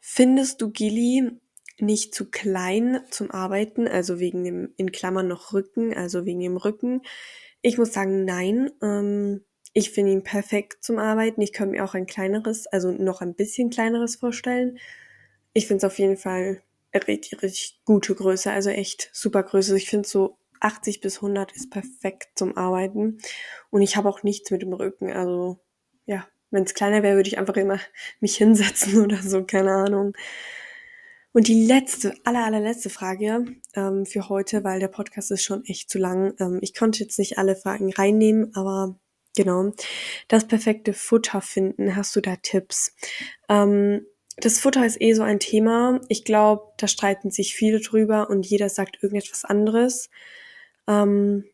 findest 0.00 0.60
du 0.60 0.70
Gilly 0.70 1.40
nicht 1.78 2.14
zu 2.14 2.30
klein 2.30 3.00
zum 3.10 3.30
Arbeiten, 3.30 3.88
also 3.88 4.18
wegen 4.18 4.44
dem 4.44 4.74
in 4.76 4.92
Klammern 4.92 5.28
noch 5.28 5.52
Rücken, 5.52 5.94
also 5.96 6.26
wegen 6.26 6.40
dem 6.40 6.56
Rücken? 6.56 7.02
Ich 7.62 7.78
muss 7.78 7.92
sagen, 7.92 8.24
nein. 8.24 8.70
Ähm, 8.82 9.44
ich 9.72 9.90
finde 9.90 10.12
ihn 10.12 10.24
perfekt 10.24 10.82
zum 10.82 10.98
Arbeiten. 10.98 11.40
Ich 11.40 11.52
könnte 11.52 11.72
mir 11.72 11.84
auch 11.84 11.94
ein 11.94 12.06
kleineres, 12.06 12.66
also 12.66 12.90
noch 12.90 13.20
ein 13.20 13.34
bisschen 13.34 13.70
kleineres 13.70 14.16
vorstellen. 14.16 14.78
Ich 15.52 15.66
finde 15.66 15.86
es 15.86 15.92
auf 15.92 15.98
jeden 15.98 16.16
Fall 16.16 16.62
richtig, 16.94 17.42
richtig 17.42 17.80
gute 17.84 18.14
Größe, 18.14 18.50
also 18.50 18.70
echt 18.70 19.10
super 19.12 19.42
Größe. 19.42 19.76
Ich 19.76 19.88
finde 19.88 20.08
so 20.08 20.38
80 20.60 21.00
bis 21.00 21.16
100 21.16 21.52
ist 21.52 21.70
perfekt 21.70 22.30
zum 22.34 22.56
Arbeiten. 22.56 23.18
Und 23.70 23.82
ich 23.82 23.96
habe 23.96 24.08
auch 24.08 24.22
nichts 24.22 24.50
mit 24.50 24.62
dem 24.62 24.72
Rücken. 24.72 25.12
Also 25.12 25.60
ja, 26.06 26.26
wenn 26.50 26.64
es 26.64 26.74
kleiner 26.74 27.02
wäre, 27.02 27.16
würde 27.16 27.28
ich 27.28 27.38
einfach 27.38 27.56
immer 27.56 27.80
mich 28.20 28.36
hinsetzen 28.36 29.02
oder 29.04 29.22
so, 29.22 29.44
keine 29.44 29.72
Ahnung. 29.72 30.14
Und 31.32 31.46
die 31.46 31.64
letzte, 31.64 32.14
aller, 32.24 32.44
allerletzte 32.44 32.90
Frage 32.90 33.46
ähm, 33.74 34.04
für 34.04 34.28
heute, 34.28 34.64
weil 34.64 34.80
der 34.80 34.88
Podcast 34.88 35.30
ist 35.30 35.44
schon 35.44 35.64
echt 35.64 35.88
zu 35.88 35.98
lang. 35.98 36.34
Ähm, 36.40 36.58
ich 36.60 36.74
konnte 36.74 36.98
jetzt 37.04 37.20
nicht 37.20 37.38
alle 37.38 37.54
Fragen 37.54 37.92
reinnehmen, 37.92 38.52
aber 38.56 38.98
Genau. 39.36 39.72
Das 40.28 40.46
perfekte 40.46 40.92
Futter 40.92 41.40
finden, 41.40 41.96
hast 41.96 42.14
du 42.16 42.20
da 42.20 42.36
Tipps? 42.36 42.94
Ähm, 43.48 44.06
das 44.36 44.58
Futter 44.58 44.84
ist 44.86 45.00
eh 45.00 45.12
so 45.12 45.22
ein 45.22 45.38
Thema. 45.38 46.00
Ich 46.08 46.24
glaube, 46.24 46.72
da 46.78 46.88
streiten 46.88 47.30
sich 47.30 47.54
viele 47.54 47.80
drüber 47.80 48.30
und 48.30 48.46
jeder 48.46 48.68
sagt 48.68 49.02
irgendetwas 49.02 49.44
anderes. 49.44 50.10
Ähm, 50.88 51.44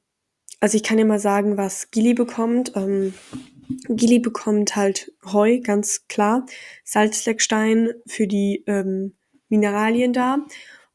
also 0.60 0.76
ich 0.76 0.82
kann 0.82 0.96
dir 0.96 1.04
mal 1.04 1.18
sagen, 1.18 1.56
was 1.58 1.90
Gili 1.90 2.14
bekommt. 2.14 2.72
Ähm, 2.76 3.12
Gili 3.88 4.20
bekommt 4.20 4.76
halt 4.76 5.12
Heu, 5.24 5.58
ganz 5.60 6.06
klar. 6.08 6.46
Salzleckstein 6.84 7.90
für 8.06 8.26
die 8.26 8.64
ähm, 8.66 9.14
Mineralien 9.48 10.12
da. 10.12 10.38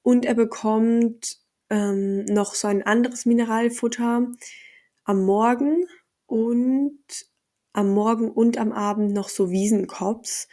Und 0.02 0.26
er 0.26 0.34
bekommt 0.34 1.38
ähm, 1.70 2.26
noch 2.26 2.56
so 2.56 2.68
ein 2.68 2.84
anderes 2.84 3.26
Mineralfutter 3.26 4.28
am 5.04 5.26
Morgen 5.26 5.86
und 6.32 6.98
am 7.74 7.94
Morgen 7.94 8.32
und 8.32 8.58
am 8.58 8.72
Abend 8.72 9.14
noch 9.14 9.28
so 9.28 9.52
Wiesenkops. 9.52 10.48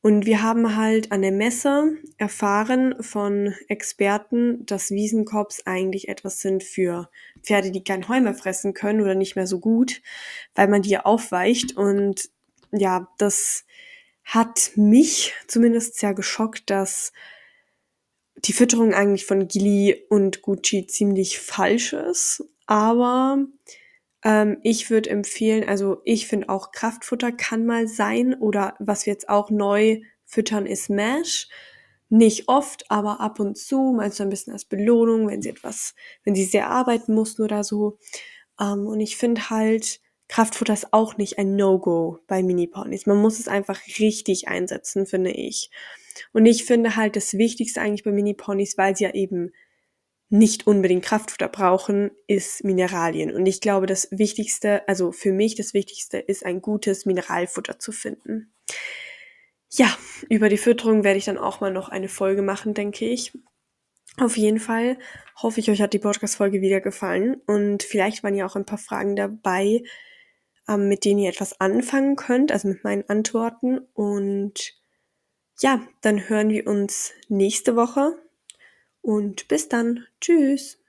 Und 0.00 0.26
wir 0.26 0.42
haben 0.42 0.74
halt 0.74 1.12
an 1.12 1.22
der 1.22 1.32
Messe 1.32 1.98
erfahren 2.16 2.94
von 3.00 3.54
Experten, 3.68 4.64
dass 4.66 4.90
Wiesenkops 4.90 5.66
eigentlich 5.66 6.08
etwas 6.08 6.40
sind 6.40 6.64
für 6.64 7.10
Pferde, 7.42 7.70
die 7.70 7.84
kein 7.84 8.08
Heu 8.08 8.20
mehr 8.20 8.34
fressen 8.34 8.74
können 8.74 9.02
oder 9.02 9.14
nicht 9.14 9.36
mehr 9.36 9.46
so 9.46 9.60
gut, 9.60 10.00
weil 10.54 10.66
man 10.66 10.82
die 10.82 10.98
aufweicht. 10.98 11.76
Und 11.76 12.30
ja, 12.72 13.08
das 13.18 13.64
hat 14.24 14.72
mich 14.76 15.34
zumindest 15.46 16.00
sehr 16.00 16.14
geschockt, 16.14 16.70
dass 16.70 17.12
die 18.36 18.54
Fütterung 18.54 18.94
eigentlich 18.94 19.26
von 19.26 19.46
Gilly 19.46 20.06
und 20.08 20.42
Gucci 20.42 20.86
ziemlich 20.86 21.38
falsch 21.38 21.92
ist. 21.92 22.44
Aber 22.66 23.38
ähm, 24.24 24.58
ich 24.62 24.90
würde 24.90 25.10
empfehlen, 25.10 25.68
also 25.68 26.00
ich 26.04 26.26
finde 26.26 26.48
auch 26.48 26.70
Kraftfutter 26.72 27.32
kann 27.32 27.66
mal 27.66 27.88
sein 27.88 28.34
oder 28.34 28.74
was 28.78 29.06
wir 29.06 29.12
jetzt 29.12 29.28
auch 29.28 29.50
neu 29.50 30.00
füttern 30.24 30.66
ist 30.66 30.90
Mash. 30.90 31.48
Nicht 32.08 32.48
oft, 32.48 32.90
aber 32.90 33.20
ab 33.20 33.40
und 33.40 33.56
zu, 33.56 33.92
mal 33.96 34.12
so 34.12 34.22
ein 34.22 34.28
bisschen 34.28 34.52
als 34.52 34.66
Belohnung, 34.66 35.28
wenn 35.28 35.40
sie 35.40 35.48
etwas, 35.48 35.94
wenn 36.24 36.34
sie 36.34 36.44
sehr 36.44 36.68
arbeiten 36.68 37.14
mussten 37.14 37.42
oder 37.42 37.64
so. 37.64 37.98
Ähm, 38.60 38.86
und 38.86 39.00
ich 39.00 39.16
finde 39.16 39.48
halt, 39.50 40.00
Kraftfutter 40.28 40.72
ist 40.72 40.92
auch 40.92 41.16
nicht 41.16 41.38
ein 41.38 41.56
No-Go 41.56 42.18
bei 42.26 42.42
Mini-Ponys. 42.42 43.06
Man 43.06 43.18
muss 43.18 43.38
es 43.38 43.48
einfach 43.48 43.80
richtig 43.98 44.48
einsetzen, 44.48 45.06
finde 45.06 45.30
ich. 45.30 45.70
Und 46.32 46.46
ich 46.46 46.64
finde 46.64 46.96
halt 46.96 47.16
das 47.16 47.34
Wichtigste 47.34 47.80
eigentlich 47.80 48.04
bei 48.04 48.12
Mini-Ponys, 48.12 48.78
weil 48.78 48.96
sie 48.96 49.04
ja 49.04 49.14
eben 49.14 49.52
nicht 50.32 50.66
unbedingt 50.66 51.04
Kraftfutter 51.04 51.48
brauchen, 51.48 52.10
ist 52.26 52.64
Mineralien. 52.64 53.32
Und 53.34 53.44
ich 53.44 53.60
glaube, 53.60 53.86
das 53.86 54.08
Wichtigste, 54.10 54.88
also 54.88 55.12
für 55.12 55.30
mich 55.30 55.56
das 55.56 55.74
Wichtigste 55.74 56.18
ist 56.18 56.46
ein 56.46 56.62
gutes 56.62 57.04
Mineralfutter 57.04 57.78
zu 57.78 57.92
finden. 57.92 58.54
Ja, 59.68 59.94
über 60.30 60.48
die 60.48 60.56
Fütterung 60.56 61.04
werde 61.04 61.18
ich 61.18 61.26
dann 61.26 61.36
auch 61.36 61.60
mal 61.60 61.70
noch 61.70 61.90
eine 61.90 62.08
Folge 62.08 62.40
machen, 62.40 62.72
denke 62.72 63.04
ich. 63.04 63.38
Auf 64.16 64.38
jeden 64.38 64.58
Fall 64.58 64.98
hoffe 65.36 65.60
ich, 65.60 65.70
euch 65.70 65.82
hat 65.82 65.92
die 65.92 65.98
Podcast-Folge 65.98 66.62
wieder 66.62 66.80
gefallen 66.80 67.36
und 67.46 67.82
vielleicht 67.82 68.22
waren 68.22 68.34
ja 68.34 68.46
auch 68.46 68.56
ein 68.56 68.66
paar 68.66 68.78
Fragen 68.78 69.16
dabei, 69.16 69.82
ähm, 70.66 70.88
mit 70.88 71.04
denen 71.04 71.20
ihr 71.20 71.28
etwas 71.28 71.60
anfangen 71.60 72.16
könnt, 72.16 72.52
also 72.52 72.68
mit 72.68 72.84
meinen 72.84 73.06
Antworten. 73.08 73.80
Und 73.92 74.74
ja, 75.60 75.86
dann 76.00 76.30
hören 76.30 76.48
wir 76.48 76.66
uns 76.66 77.12
nächste 77.28 77.76
Woche 77.76 78.16
und 79.02 79.48
bis 79.48 79.68
dann. 79.68 80.06
Tschüss. 80.20 80.81